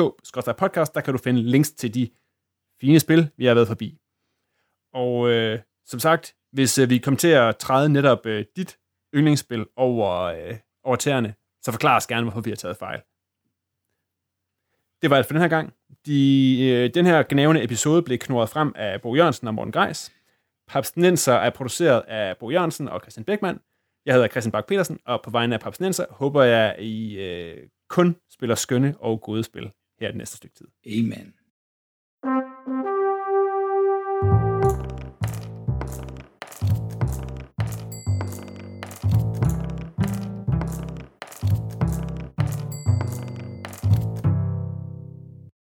[0.53, 2.09] podcast, der kan du finde links til de
[2.80, 3.99] fine spil, vi har været forbi.
[4.95, 8.78] Og øh, som sagt, hvis øh, vi kommer til at træde netop øh, dit
[9.14, 13.01] yndlingsspil over, øh, over tæerne, så forklar os gerne, hvorfor vi har taget fejl.
[15.03, 15.74] Det var alt for den her gang.
[16.07, 20.12] De, øh, den her gnævende episode blev knurret frem af Bo Jørgensen og Morten Greis.
[20.68, 23.61] Papsnenser er produceret af Bo Jørgensen og Christian Beckmann.
[24.07, 27.68] Jeg hedder Christian Bak petersen og på vegne af Papsnenser håber jeg, at I øh,
[27.88, 29.70] kun spiller skønne og gode spil
[30.01, 30.66] her det næste stykke tid.
[30.86, 31.34] Amen.